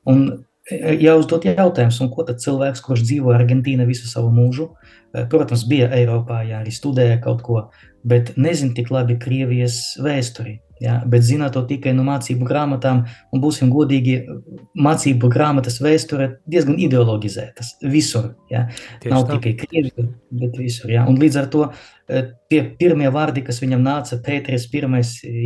Un 0.09 0.25
jāuzdod 0.69 1.45
jautājums, 1.47 1.99
un 2.03 2.09
ko 2.13 2.25
tad 2.27 2.41
cilvēks, 2.43 2.83
kurš 2.85 3.05
dzīvo 3.07 3.33
Argentīnā 3.33 3.87
visu 3.89 4.07
savu 4.09 4.29
mūžu, 4.35 4.69
protams, 5.31 5.65
bija 5.67 5.89
Eiropā, 5.95 6.43
jā, 6.47 6.61
arī 6.61 6.73
studēja 6.73 7.21
kaut 7.23 7.41
ko, 7.45 7.63
bet 8.03 8.35
nezin 8.37 8.75
tik 8.77 8.91
labi 8.93 9.17
Krievijas 9.19 9.97
vēsturi. 10.01 10.59
Ja, 10.81 10.95
bet 11.05 11.21
zināt 11.21 11.53
to 11.53 11.61
tikai 11.69 11.91
no 11.93 12.01
mācību 12.07 12.45
grāmatām, 12.49 13.03
un 13.29 13.41
būsim 13.43 13.69
godīgi, 13.69 14.15
mācību 14.81 15.29
grāmatas 15.29 15.77
vēsture 15.83 16.31
diezgan 16.49 16.79
ideologizētas 16.81 17.75
visur. 17.85 18.31
Ja. 18.49 18.63
Tieši 19.03 19.13
Nav 19.13 19.27
tā. 19.27 19.37
tikai 19.37 19.53
krievi, 19.59 20.07
bet 20.41 20.57
visur. 20.57 20.89
Ja. 20.89 21.03
Un 21.09 21.19
līdz 21.21 21.37
ar 21.37 21.49
to 21.53 21.67
eh, 21.69 22.31
tie 22.49 22.63
pirmie 22.79 23.11
vārdi, 23.13 23.43
kas 23.45 23.61
viņam 23.61 23.85
nāca, 23.85 24.17
Pēteris 24.25 24.65
I, 24.73 24.81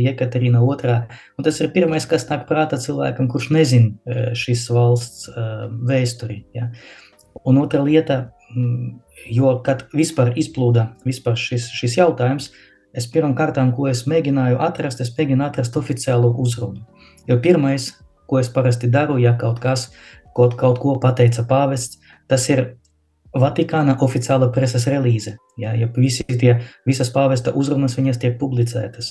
Jekaterina 0.06 0.62
II, 0.64 0.94
un 1.36 1.48
tas 1.48 1.60
ir 1.60 1.68
pirmais, 1.74 2.08
kas 2.08 2.24
nāk 2.30 2.46
prātā 2.48 2.80
cilvēkam, 2.80 3.28
kurš 3.28 3.50
nezin 3.52 3.90
eh, 4.08 4.30
šīs 4.32 4.64
valsts 4.72 5.28
uh, 5.34 5.66
vēsturi. 5.68 6.46
Ja. 6.56 6.70
Un 7.44 7.60
otra 7.60 7.82
lieta, 7.84 8.30
mm, 8.54 8.96
jo 9.36 9.52
kad 9.66 9.84
vispār 9.92 10.32
izplūda 10.40 10.94
vispār 11.04 11.36
šis, 11.36 11.68
šis 11.76 11.98
jautājums, 12.00 12.48
es 12.96 13.06
pirmkārt, 13.12 13.58
ko 13.76 13.88
es 13.90 14.06
mēģināju 14.10 14.58
atrast, 14.68 15.00
es 15.04 15.12
mēģinu 15.16 15.46
atrast 15.46 15.76
oficiālu 15.76 16.32
uzrunu. 16.42 16.82
Jo 17.28 17.38
pirmais, 17.42 17.92
ko 18.26 18.40
es 18.40 18.48
parasti 18.50 18.90
daru, 18.90 19.18
ja 19.22 19.36
kaut 19.38 19.60
kas, 19.62 19.90
kaut, 20.34 20.56
kaut 20.56 20.80
ko 20.82 20.96
pateica 21.02 21.44
pāvests, 21.46 22.00
tas 22.28 22.48
ir 22.50 22.76
Vatikāna 23.36 23.96
oficiāla 24.00 24.48
preses 24.52 24.86
relīze. 24.88 25.34
Ja, 25.60 25.74
ja 25.76 25.88
visi 25.96 26.24
tie, 26.24 26.54
visas 26.88 27.10
pāvesta 27.12 27.52
uzrunas 27.52 27.96
viņas 27.98 28.20
tiek 28.22 28.38
publicētas. 28.40 29.10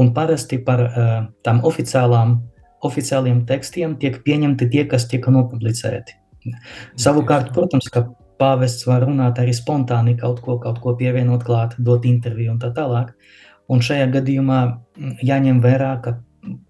Un 0.00 0.14
parasti 0.16 0.60
par 0.64 0.84
uh, 0.86 1.10
tām 1.44 1.60
oficiālām, 1.68 2.38
oficiāliem 2.86 3.42
tekstiem 3.48 3.98
tiek 4.00 4.20
pieņemti 4.24 4.70
tie, 4.72 4.86
kas 4.88 5.08
tika 5.10 5.32
nopublicēti. 5.34 6.16
Savukārt, 6.96 7.52
protams, 7.52 7.90
ka 7.92 8.06
pāvests 8.38 8.86
var 8.88 9.04
runāt 9.06 9.40
arī 9.42 9.52
spontāni 9.56 10.16
kaut 10.18 10.40
ko, 10.44 10.58
kaut 10.62 10.80
ko 10.82 10.94
pievienot 10.98 11.44
klāt, 11.46 11.74
dot 11.78 12.06
interviju 12.08 12.54
un 12.54 12.62
tā 12.62 12.72
tālāk. 12.76 13.12
Un 13.68 13.82
šajā 13.84 14.08
gadījumā 14.14 14.60
jāņem 15.26 15.60
vērā, 15.64 15.92
ka 16.04 16.16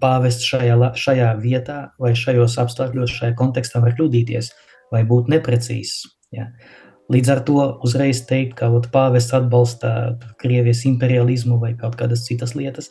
pāvests 0.02 0.48
šajā, 0.48 0.76
šajā 0.98 1.28
vietā 1.42 1.78
vai 2.02 2.14
šajos 2.18 2.58
apstākļos, 2.64 3.14
šajā 3.20 3.36
kontekstā 3.38 3.82
var 3.84 3.94
kļūdīties 3.98 4.50
vai 4.92 5.04
būt 5.06 5.30
neprecīzs. 5.30 6.08
Ja. 6.34 6.48
Līdz 7.12 7.30
ar 7.32 7.44
to 7.48 7.60
uzreiz 7.86 8.20
teikt, 8.28 8.58
ka 8.58 8.68
ot, 8.74 8.90
pāvests 8.92 9.32
atbalsta 9.36 10.18
Krievijas 10.40 10.84
imperialismu 10.88 11.56
vai 11.62 11.72
kaut 11.78 11.96
kādas 12.00 12.26
citas 12.26 12.52
lietas, 12.58 12.90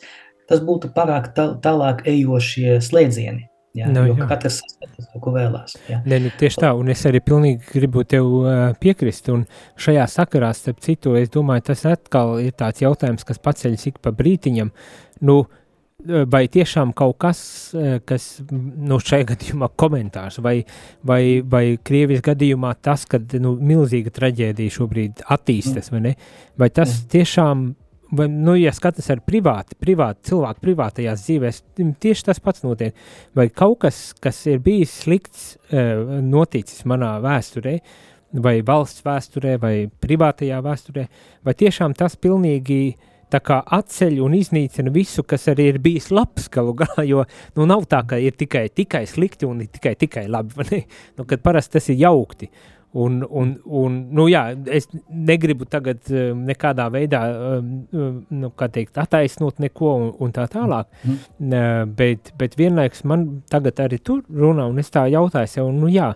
tas 0.50 0.64
būtu 0.64 0.90
pārāk 0.96 1.30
tālāk 1.36 2.02
ejošie 2.08 2.80
slēdzieni. 2.82 3.46
Jā, 3.76 3.90
nu, 3.92 4.02
jo 4.08 4.16
jā. 4.16 4.26
katrs 4.30 4.58
saskatās, 4.62 5.10
ko 5.22 5.32
vēlās. 5.34 5.76
Jā. 5.90 6.00
Ne, 6.08 6.18
nu, 6.24 6.32
tieši 6.40 6.62
tā, 6.64 6.72
un 6.78 6.88
es 6.92 7.04
arī 7.08 7.20
pilnīgi 7.24 7.60
gribu 7.74 8.02
tev 8.08 8.26
uh, 8.40 8.56
piekrist, 8.80 9.28
un 9.34 9.44
šajā 9.78 10.06
sakarā, 10.10 10.50
starp 10.56 10.80
citu, 10.84 11.14
es 11.20 11.30
domāju, 11.34 11.66
tas 11.68 11.84
atkal 11.90 12.38
ir 12.42 12.56
tāds 12.58 12.82
jautājums, 12.82 13.26
kas 13.28 13.42
paceļas 13.44 13.88
ik 13.90 14.00
pa 14.02 14.14
brītiņam, 14.16 14.72
nu, 15.28 15.38
vai 16.32 16.44
tiešām 16.48 16.92
kaut 16.96 17.16
kas, 17.20 17.40
kas, 18.06 18.28
nu, 18.48 19.00
šajā 19.02 19.32
gadījumā 19.32 19.68
komentārs, 19.78 20.38
vai, 20.42 20.60
vai, 21.06 21.22
vai 21.42 21.64
Krievijas 21.82 22.22
gadījumā 22.24 22.72
tas, 22.82 23.04
kad, 23.10 23.34
nu, 23.42 23.56
milzīga 23.58 24.14
traģēdija 24.14 24.76
šobrīd 24.78 25.24
attīstas, 25.34 25.90
vai 25.92 26.04
ne, 26.06 26.14
vai 26.58 26.70
tas 26.74 27.00
tiešām 27.10 27.68
vai, 28.10 28.28
nu, 28.32 28.54
ja 28.58 28.72
skatās 28.74 29.08
ar 29.12 29.22
privāti, 29.26 29.76
privāti 29.80 30.30
cilvēku 30.30 30.64
privātajās 30.64 31.24
dzīvēs, 31.26 31.62
tieši 32.02 32.28
tas 32.28 32.40
pats 32.42 32.64
notiek. 32.64 32.96
Vai 33.36 33.48
kaut 33.48 33.80
kas, 33.84 34.12
kas 34.22 34.40
ir 34.50 34.62
bijis 34.64 34.94
slikts, 35.04 35.50
uh, 35.72 36.18
noticis 36.24 36.86
manā 36.88 37.16
vēsturē, 37.24 37.78
vai 38.44 38.58
valsts 38.66 39.04
vēsturē, 39.06 39.58
vai 39.60 39.74
privātajā 39.88 40.62
vēsturē, 40.64 41.06
vai 41.44 41.54
tiešām 41.58 41.96
tas 41.96 42.16
pilnīgi 42.20 42.96
tā 43.28 43.42
kā 43.44 43.58
atceļ 43.76 44.22
un 44.24 44.34
iznīcina 44.38 44.92
visu, 44.92 45.20
kas 45.28 45.50
arī 45.52 45.66
ir 45.74 45.78
bijis 45.84 46.08
labs 46.14 46.48
galu 46.52 46.72
galā, 46.76 47.04
jo 47.04 47.26
nu, 47.58 47.66
nav 47.68 47.84
tā, 47.90 48.00
ka 48.08 48.16
ir 48.20 48.36
tikai, 48.40 48.70
tikai 48.72 49.04
slikti 49.08 49.48
un 49.48 49.66
tikai, 49.68 49.94
tikai 50.00 50.24
labi, 50.32 50.82
nu, 51.18 51.28
kad 51.28 51.44
parasti 51.44 51.76
tas 51.76 51.90
ir 51.92 52.00
jaukti. 52.06 52.48
Uh, 52.48 52.77
Un, 52.92 53.20
un, 53.28 53.50
un, 53.64 53.96
nu, 54.16 54.24
jā, 54.32 54.46
es 54.72 54.86
negribu 55.12 55.66
tagad 55.68 56.08
um, 56.08 56.40
nekādā 56.48 56.86
veidā 56.88 57.20
um, 57.58 57.74
nu, 58.32 58.48
teikt, 58.56 58.96
attaisnot 58.96 59.60
neko 59.60 59.90
un, 59.92 60.06
un 60.24 60.32
tā 60.32 60.46
tālāk, 60.48 60.88
mm. 61.04 61.92
bet, 61.98 62.32
bet 62.40 62.56
vienlaikus 62.56 63.04
man 63.04 63.26
tagad 63.52 63.84
arī 63.84 64.00
tur 64.00 64.22
runā, 64.32 64.64
un 64.72 64.80
es 64.80 64.88
tā 64.94 65.04
jautāju 65.12 65.52
sev, 65.52 65.68
nu 65.76 65.92
jā, 65.92 66.14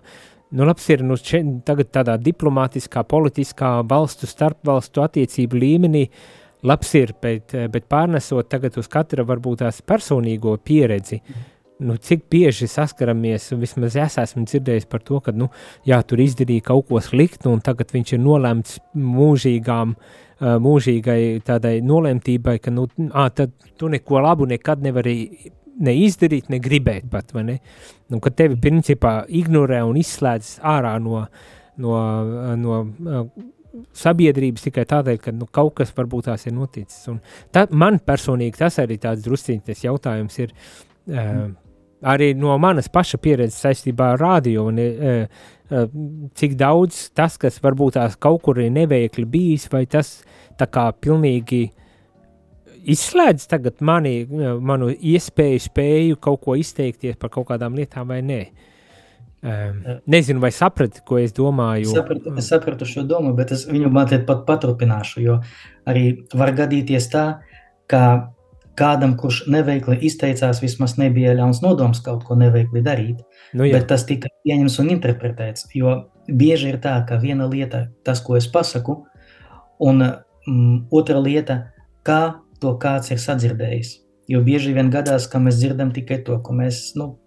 nu 0.57 0.65
labs 0.65 0.89
ir 0.89 1.05
nu, 1.05 1.19
šeit, 1.21 1.59
tagad 1.69 1.93
tādā 1.93 2.17
diplomātiskā, 2.17 3.05
politiskā 3.05 3.75
valstu 3.85 4.29
starpvalstu 4.33 5.05
attiecību 5.05 5.61
līmenī, 5.61 6.07
labs 6.65 6.97
ir, 6.97 7.13
bet, 7.21 7.53
bet 7.69 7.85
pārnesot 7.85 8.49
tagad 8.49 8.81
uz 8.81 8.89
katra 8.89 9.29
varbūt 9.29 9.61
tās 9.61 9.85
personīgo 9.85 10.57
pieredzi, 10.65 11.21
mm 11.21 11.52
nu, 11.83 11.97
cik 11.99 12.25
bieži 12.31 12.67
saskaramies, 12.71 13.49
vismaz 13.59 13.97
es 13.99 14.17
esmu 14.21 14.45
dzirdējis 14.47 14.89
par 14.89 15.03
to, 15.05 15.19
ka 15.23 15.33
nu, 15.35 15.49
jā, 15.87 15.99
tur 16.07 16.21
izdarīja 16.23 16.67
kaut 16.71 16.87
ko 16.89 17.01
sliktu, 17.03 17.51
un 17.53 17.63
tagad 17.63 17.93
viņš 17.93 18.15
ir 18.15 18.21
nolemts 18.23 18.77
mūžīgām, 18.97 19.95
mūžīgai 20.63 21.19
tādai 21.45 21.77
nolemtībai, 21.85 22.57
ka 22.63 22.73
nu, 22.73 22.87
ā, 23.11 23.27
tad 23.35 23.53
tu 23.79 23.91
neko 23.91 24.23
labu 24.23 24.47
nekad 24.49 24.83
nevari 24.83 25.17
neizdarīt, 25.83 26.51
ne 26.53 26.59
gribēt 26.61 27.09
pat, 27.11 27.33
vai 27.33 27.43
ne? 27.47 27.57
Un 28.13 28.21
kad 28.23 28.35
tevi 28.37 28.59
principā 28.61 29.23
ignorē 29.27 29.81
un 29.87 29.97
izslēdz 29.97 30.57
ārā 30.69 30.97
no, 31.01 31.23
no, 31.81 31.95
no 32.59 32.83
sabiedrības 33.97 34.67
tikai 34.67 34.85
tādēļ, 34.89 35.19
ka 35.21 35.33
nu, 35.33 35.47
kaut 35.49 35.73
kas 35.79 35.93
varbūt 35.97 36.29
tās 36.29 36.45
ir 36.45 36.53
noticis. 36.55 37.07
Un 37.09 37.19
tā, 37.53 37.65
man 37.71 37.97
personīgi 38.05 38.59
tas 38.61 38.77
arī 38.83 38.99
tāds 39.01 39.25
drusciņš 39.25 39.85
jautājums 39.87 40.37
ir, 40.43 40.53
uh, 41.09 41.47
arī 42.03 42.33
no 42.37 42.55
manas 42.61 42.89
paša 42.91 43.19
pieredzes 43.23 43.61
saistībā 43.63 44.13
ar 44.13 44.21
rādio, 44.21 44.67
un 44.71 44.81
uh, 44.81 45.23
uh, 45.71 45.85
cik 46.39 46.57
daudz 46.59 47.07
tas, 47.15 47.37
kas 47.41 47.61
varbūt 47.63 47.97
tās 47.99 48.17
kaut 48.19 48.43
kur 48.45 48.59
ir 48.61 48.73
neveikli 48.73 49.25
bijis, 49.29 49.69
vai 49.71 49.85
tas 49.89 50.19
tā 50.59 50.67
kā 50.69 50.89
pilnīgi 50.93 51.65
izslēdz 52.93 53.47
tagad 53.47 53.79
mani, 53.85 54.23
manu 54.61 54.91
iespēju, 54.91 55.63
spēju 55.63 56.19
kaut 56.23 56.43
ko 56.43 56.57
izteikties 56.59 57.17
par 57.19 57.31
kaut 57.33 57.47
kādām 57.51 57.77
lietām 57.79 58.11
vai 58.11 58.19
nē. 58.25 58.43
Um, 59.43 59.79
nezinu, 60.07 60.39
vai 60.39 60.53
saprati, 60.55 61.01
ko 61.03 61.17
es 61.19 61.33
domāju. 61.35 61.89
Es 61.89 61.97
sapratu, 61.97 62.31
es 62.39 62.47
sapratu 62.47 62.87
šo 62.87 63.01
domu, 63.07 63.33
bet 63.35 63.51
es 63.51 63.65
viņu 63.67 63.89
man 63.91 64.07
pat 64.27 64.45
paturpināšu, 64.47 65.23
jo 65.23 65.41
arī 65.89 66.05
var 66.31 66.53
gadīties 66.55 67.09
tā, 67.11 67.25
ka 67.91 68.03
kādam, 68.79 69.15
kurš 69.19 69.43
neveikli 69.53 69.99
izteicās, 70.07 70.61
vismaz 70.63 70.97
nebija 70.97 71.35
ļauns 71.37 71.61
nodoms 71.63 72.01
kaut 72.05 72.23
ko 72.27 72.37
neveikli 72.39 72.81
darīt, 72.85 73.21
nu, 73.53 73.67
jā. 73.67 73.77
bet 73.77 73.89
tas 73.91 74.05
tika 74.09 74.31
pieņems 74.45 74.79
un 74.81 74.91
interpretēts, 74.95 75.67
jo 75.77 75.95
bieži 76.27 76.73
ir 76.73 76.79
tā, 76.83 76.95
ka 77.07 77.19
viena 77.21 77.47
lieta, 77.49 77.87
tas, 78.05 78.21
ko 78.23 78.37
es 78.39 78.47
pasaku, 78.49 79.03
un 79.83 80.03
mm, 80.03 80.87
otra 80.93 81.19
lieta, 81.21 81.59
kā 82.07 82.39
to 82.63 82.75
kāds 82.79 83.11
ir 83.13 83.21
sadzirdējis. 83.21 83.99
Jo 84.31 84.39
bieži 84.43 84.71
vien 84.75 84.87
gadās, 84.91 85.27
ka 85.27 85.41
mēs 85.43 85.59
dzirdam 85.59 85.91
tikai 85.91 86.21
to, 86.23 86.37
ko 86.39 86.55
mēs, 86.55 86.93
nu, 86.99 87.17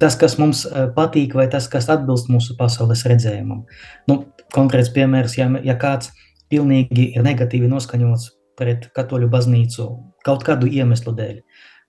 tas, 0.00 0.14
kas 0.18 0.36
mums 0.38 0.62
e, 0.66 0.86
patīk, 0.94 1.34
vai 1.34 1.48
tas, 1.50 1.66
kas 1.70 1.90
atbilst 1.90 2.30
mūsu 2.30 2.54
pasaules 2.58 3.02
redzējumam. 3.10 3.64
Nu, 4.10 4.20
konkrēts 4.54 4.92
piemērs, 4.94 5.34
ja, 5.40 5.50
ja 5.66 5.74
kāds 5.80 6.12
pilnīgi 6.52 7.10
ir 7.16 7.26
negatīvi 7.26 7.70
noskaņots 7.70 8.30
pret 8.58 8.86
katoļu 8.94 9.28
baznīcu 9.32 9.88
kaut 10.24 10.46
kādu 10.46 10.70
iemeslu 10.70 11.14
dēļ, 11.16 11.42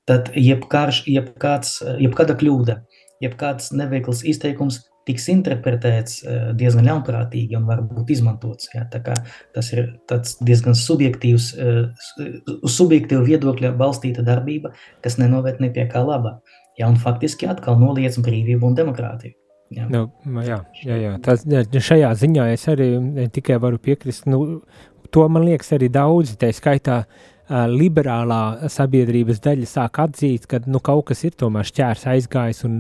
tad 0.10 0.34
jebkārš, 0.38 1.06
jebkāds, 1.10 1.80
jebkāda 2.02 2.36
kļūda, 2.40 2.82
jebkāds 3.24 3.72
neveikls 3.76 4.26
izteikums 4.28 4.84
tiks 5.06 5.28
interpretēts 5.32 6.20
eh, 6.26 6.44
diezgan 6.58 6.88
ļaunprātīgi 6.90 7.58
un 7.60 7.68
var 7.70 7.84
būt 7.86 8.12
izmantots. 8.16 8.72
Ja? 8.74 8.86
Tā 8.92 9.02
kā 9.06 9.16
tas 9.56 9.72
ir 9.76 9.92
diezgan 10.46 10.78
subjektīvs, 10.80 11.50
eh, 11.62 12.32
subjektīva 12.78 13.22
viedokļa 13.28 13.76
balstīta 13.78 14.26
darbība, 14.26 14.74
kas 15.06 15.20
nenovērt 15.22 15.62
ne 15.64 15.72
pie 15.76 15.88
kā 15.92 16.02
laba. 16.06 16.40
Ja, 16.76 16.90
un 16.92 16.98
faktiski 17.00 17.48
atkal 17.48 17.78
noliedz 17.80 18.18
brīvību 18.20 18.68
un 18.68 18.76
demokrātiju. 18.76 19.38
Jā. 19.76 19.86
Nu, 19.90 20.08
jā, 20.46 20.60
jā, 20.84 20.98
jā. 21.00 21.14
Tas, 21.24 21.46
šajā 21.46 22.12
ziņā 22.20 22.50
es 22.54 22.68
arī 22.70 22.90
tikai 23.34 23.56
varu 23.64 23.80
piekrist. 23.82 24.28
Nu, 24.30 24.62
to 25.14 25.24
man 25.32 25.48
liekas 25.48 25.72
arī 25.78 25.88
daudzi, 25.94 26.36
tā 26.42 26.52
skaitā 26.54 27.00
uh, 27.02 27.24
liberālā 27.50 28.70
sabiedrības 28.74 29.42
daļa 29.44 29.68
sāk 29.70 30.00
atzīt, 30.02 30.48
ka 30.50 30.60
nu, 30.66 30.80
kaut 30.82 31.12
kas 31.12 31.24
ir 31.28 31.36
tomēr 31.38 31.68
šķērs 31.70 32.06
aizgājis 32.16 32.64
un, 32.66 32.80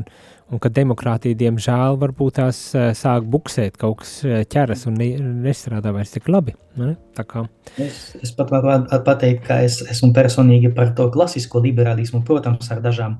un 0.49 0.61
ka 0.61 0.71
demokrātija, 0.73 1.37
diemžēl, 1.37 1.99
varbūt 2.01 2.39
tās 2.39 2.61
sāk 2.97 3.27
buksēt, 3.29 3.77
kaut 3.77 4.01
kas 4.01 4.17
ķeras 4.25 4.87
un 4.89 4.97
ne, 4.97 5.11
nestrādā 5.45 5.93
vairs 5.93 6.15
tik 6.15 6.29
labi. 6.33 6.55
Ne? 6.81 6.95
Es, 7.77 8.15
es 8.21 8.33
pat 8.33 8.49
varu 8.53 8.87
pateikt, 9.05 9.45
ka 9.45 9.59
es 9.65 9.83
esmu 9.85 10.11
personīgi 10.17 10.73
par 10.73 10.95
to 10.97 11.11
klasisko 11.13 11.61
liberālismu, 11.61 12.23
protams, 12.25 12.71
ar 12.73 12.81
dažām, 12.81 13.19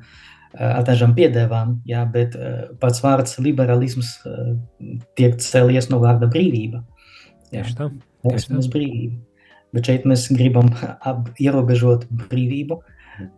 ar 0.57 0.81
dažām 0.87 1.13
piedēvām, 1.13 1.77
jā, 1.85 2.01
bet 2.09 2.39
pats 2.81 3.05
vārds 3.05 3.37
liberālisms 3.37 4.17
tiek 5.13 5.37
cēlies 5.45 5.91
no 5.93 6.01
vārda 6.01 6.31
brīvība. 6.31 6.81
Jā. 7.53 7.61
Tieši 7.61 7.77
tā. 7.77 7.91
Tieši 8.25 8.49
tā. 8.49 8.65
Brīvība 8.73 9.34
bet 9.75 9.91
šeit 9.91 10.07
mēs 10.09 10.29
gribam 10.33 10.71
ierobežot 11.41 12.07
brīvību, 12.31 12.79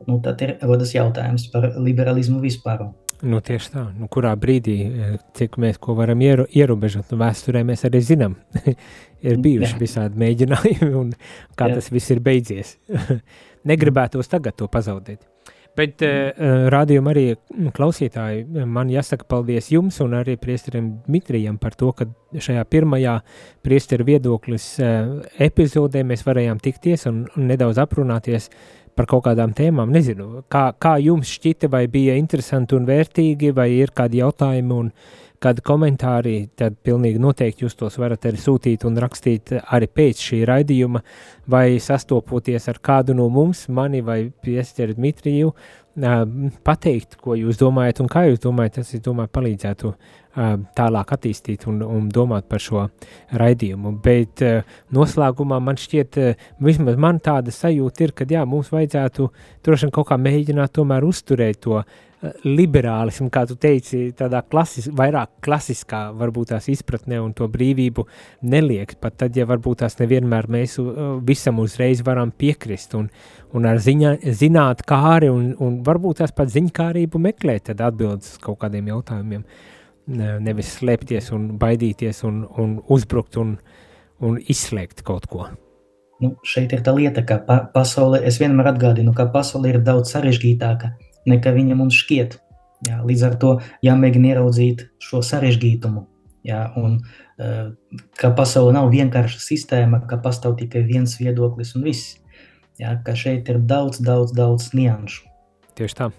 nu, 0.08 0.21
tad 0.26 0.41
ir 0.45 0.56
rodas 0.63 0.93
jautājums 0.95 1.50
par 1.54 1.71
liberalismu 1.76 2.39
vispār. 2.43 2.88
Nu, 3.26 3.39
tieši 3.41 3.71
tā, 3.73 3.84
nu, 3.97 4.06
kurā 4.13 4.36
brīdī, 4.38 4.76
e, 4.86 5.08
cik 5.38 5.56
mēs 5.62 5.80
ko 5.82 5.95
varam 5.97 6.21
iero, 6.21 6.45
ierobežot, 6.54 7.10
nu, 7.10 7.17
vēsturē 7.23 7.63
mēs 7.65 7.82
arī 7.89 8.02
zinām, 8.06 8.36
ir 9.28 9.39
bijuši 9.41 9.73
Jā. 9.73 9.80
visādi 9.82 10.21
mēģinājumi, 10.21 10.91
un 11.00 11.15
kā 11.58 11.71
Jā. 11.71 11.80
tas 11.80 11.89
viss 11.93 12.13
ir 12.13 12.21
beidzies. 12.26 12.76
Negribētos 13.69 14.30
tagad 14.30 14.60
to 14.60 14.69
pazaudēt. 14.69 15.23
Bet 15.78 16.02
uh, 16.06 16.70
rādījuma 16.74 17.13
arī 17.13 17.26
klausītāji, 17.76 18.48
man 18.66 18.90
jāsaka 18.90 19.28
paldies 19.30 19.70
jums 19.74 20.00
un 20.02 20.16
arī 20.18 20.38
priesterim 20.42 20.96
Dmitrijam 21.06 21.60
par 21.62 21.78
to, 21.78 21.92
ka 21.94 22.10
šajā 22.34 22.63
pirmajā 22.68 23.20
priesteru 23.66 24.08
viedoklis 24.08 24.66
epizodē 25.48 26.02
mēs 26.08 26.26
varējām 26.28 26.60
tikties 26.63 27.08
un, 27.12 27.24
un 27.38 27.48
nedaudz 27.52 27.80
aprunāties 27.84 28.50
par 28.98 29.08
kaut 29.10 29.28
kādām 29.28 29.54
tēmām. 29.58 29.94
Nezinu, 29.94 30.44
kā, 30.52 30.72
kā 30.82 30.98
jums 31.04 31.30
šķita, 31.38 31.70
vai 31.72 31.86
bija 31.92 32.18
interesanti 32.18 32.76
un 32.78 32.88
vērtīgi, 32.90 33.54
vai 33.56 33.70
ir 33.78 33.94
kādi 33.96 34.24
jautājumi 34.24 34.78
un 34.78 34.92
kādi 35.43 35.63
komentāri, 35.65 36.36
tad 36.58 36.78
pilnīgi 36.86 37.21
noteikti 37.21 37.65
jūs 37.65 37.78
tos 37.78 37.97
varat 38.02 38.26
arī 38.30 38.39
sūtīt 38.41 38.86
un 38.88 38.97
rakstīt 39.02 39.54
arī 39.62 39.89
pēc 39.89 40.23
šī 40.30 40.43
raidījuma, 40.50 41.04
vai 41.50 41.80
sastopoties 41.84 42.69
ar 42.71 42.82
kādu 42.84 43.15
no 43.17 43.30
mums, 43.34 43.67
mani 43.69 44.02
vai 44.06 44.23
Piesteru 44.43 44.97
Dmitriju, 44.97 45.54
pateikt, 46.65 47.17
ko 47.21 47.34
jūs 47.38 47.58
domājat 47.58 48.04
un 48.04 48.10
kā 48.12 48.28
jūs 48.28 48.41
domājat, 48.43 48.80
tas, 48.80 48.93
es 48.93 49.02
domāju, 49.02 49.34
palīdzētu 49.34 49.93
tālāk 50.78 51.13
attīstīt 51.15 51.65
un, 51.69 51.80
un 51.82 52.10
domāt 52.13 52.45
par 52.50 52.62
šo 52.62 52.84
raidījumu. 53.34 53.95
Bet 54.04 54.43
noslēgumā 54.93 55.58
man 55.63 55.80
šķiet, 55.82 56.19
vismaz 56.62 57.00
man 57.02 57.21
tāda 57.23 57.54
sajūta 57.54 58.06
ir, 58.06 58.13
ka 58.13 58.28
jā, 58.30 58.45
mums 58.45 58.69
vajadzētu 58.73 59.32
droši 59.65 59.88
vien 59.88 59.95
kaut 59.95 60.12
kā 60.12 60.19
mēģināt 60.21 60.76
tomēr 60.78 61.08
uzturēt 61.08 61.63
to 61.65 61.82
liberālismu, 62.26 63.30
kā 63.30 63.44
tu 63.46 63.56
teici, 63.62 64.08
tādā 64.18 64.42
klasis, 64.50 64.88
vairāk 64.98 65.36
klasiskā 65.46 66.08
varbūt 66.18 66.50
tās 66.54 66.68
izpratnē 66.74 67.20
un 67.22 67.34
to 67.38 67.46
brīvību 67.52 68.08
neliekt, 68.50 68.98
pat 69.04 69.20
tad, 69.22 69.38
ja 69.38 69.46
varbūt 69.50 69.84
tās 69.84 70.00
nevienmēr 70.00 70.50
mēs 70.50 70.80
visam 71.28 71.62
uzreiz 71.62 72.02
varam 72.06 72.32
piekrist 72.34 72.98
un, 72.98 73.12
un 73.54 73.70
ar 73.70 73.78
ziņā, 73.84 74.16
zināt 74.34 74.82
kāri 74.90 75.30
un, 75.30 75.52
un 75.62 75.78
varbūt 75.86 76.24
tās 76.24 76.34
pat 76.34 76.50
ziņkārību 76.56 77.22
meklēt 77.22 77.70
tad 77.70 77.86
atbildes 77.86 78.40
kaut 78.42 78.64
kādiem 78.66 78.90
jautājumiem, 78.96 79.46
nevis 80.42 80.74
slēpties 80.80 81.30
un 81.38 81.52
baidīties 81.62 82.24
un, 82.26 82.44
un 82.58 82.78
uzbrukt 82.90 83.38
un, 83.38 83.60
un 84.26 84.42
izslēgt 84.42 85.06
kaut 85.06 85.30
ko. 85.30 85.52
Nu, 86.18 86.32
šeit 86.42 86.72
ir 86.74 86.82
tā 86.82 86.96
lieta, 86.98 87.22
ka 87.30 87.38
pa 87.46 87.60
pasaule, 87.70 88.24
es 88.26 88.40
vienmēr 88.42 88.72
atgādinu, 88.72 89.14
ka 89.14 89.28
pasaule 89.30 89.70
ir 89.70 89.84
daudz 89.86 90.16
sarežģītāka, 90.16 90.96
nekā 91.30 91.54
viņa 91.56 91.78
mums 91.80 91.98
šķiet. 92.04 92.38
Jā, 92.88 93.00
līdz 93.02 93.24
ar 93.26 93.36
to 93.42 93.56
jāmēģina 93.86 94.36
ieraudzīt 94.36 94.86
šo 95.02 95.24
sarežģītumu. 95.26 96.06
Jā, 96.48 96.62
un, 96.80 97.00
uh, 97.02 97.72
ka 98.22 98.32
pasaule 98.38 98.76
nav 98.76 98.92
vienkārša 98.94 99.42
sistēma, 99.42 100.04
ka 100.08 100.20
pastāv 100.24 100.56
tikai 100.62 100.86
viens 100.88 101.18
viedoklis 101.20 101.74
un 101.76 101.88
viss. 101.90 102.16
Jā, 102.78 102.94
ka 103.04 103.18
šeit 103.18 103.50
ir 103.50 103.63
daudz, 103.66 103.98
daudz, 104.06 104.36
daudz 104.38 104.70
nianšu. 104.78 105.26
Tieši 105.78 105.98
tā. 105.98 106.10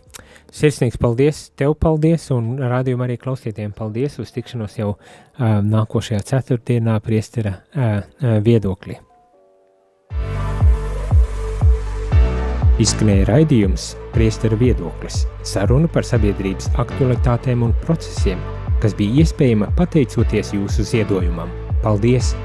Sirsnīgs 0.54 0.98
paldies, 1.00 1.48
tev 1.58 1.74
paldies, 1.78 2.28
un 2.34 2.56
rādījumam 2.58 3.06
arī 3.06 3.18
klausītājiem 3.20 3.74
paldies 3.76 4.18
uz 4.22 4.32
tikšanos 4.34 4.78
jau 4.78 4.94
uh, 4.94 5.58
nākošajā 5.62 6.22
ceturtdienā 6.32 6.98
priestera 7.04 7.58
uh, 7.58 8.00
uh, 8.00 8.38
viedoklī. 8.44 8.98
Izskanēja 12.78 13.24
raidījums 13.26 13.88
Priesteru 14.14 14.54
viedoklis– 14.60 15.24
saruna 15.52 15.88
par 15.90 16.06
sabiedrības 16.06 16.68
aktualitātēm 16.78 17.64
un 17.66 17.72
procesiem, 17.82 18.38
kas 18.78 18.94
bija 18.98 19.24
iespējama 19.24 19.72
pateicoties 19.80 20.54
jūsu 20.54 20.86
ziedojumam. 20.86 21.50
Paldies! 21.82 22.36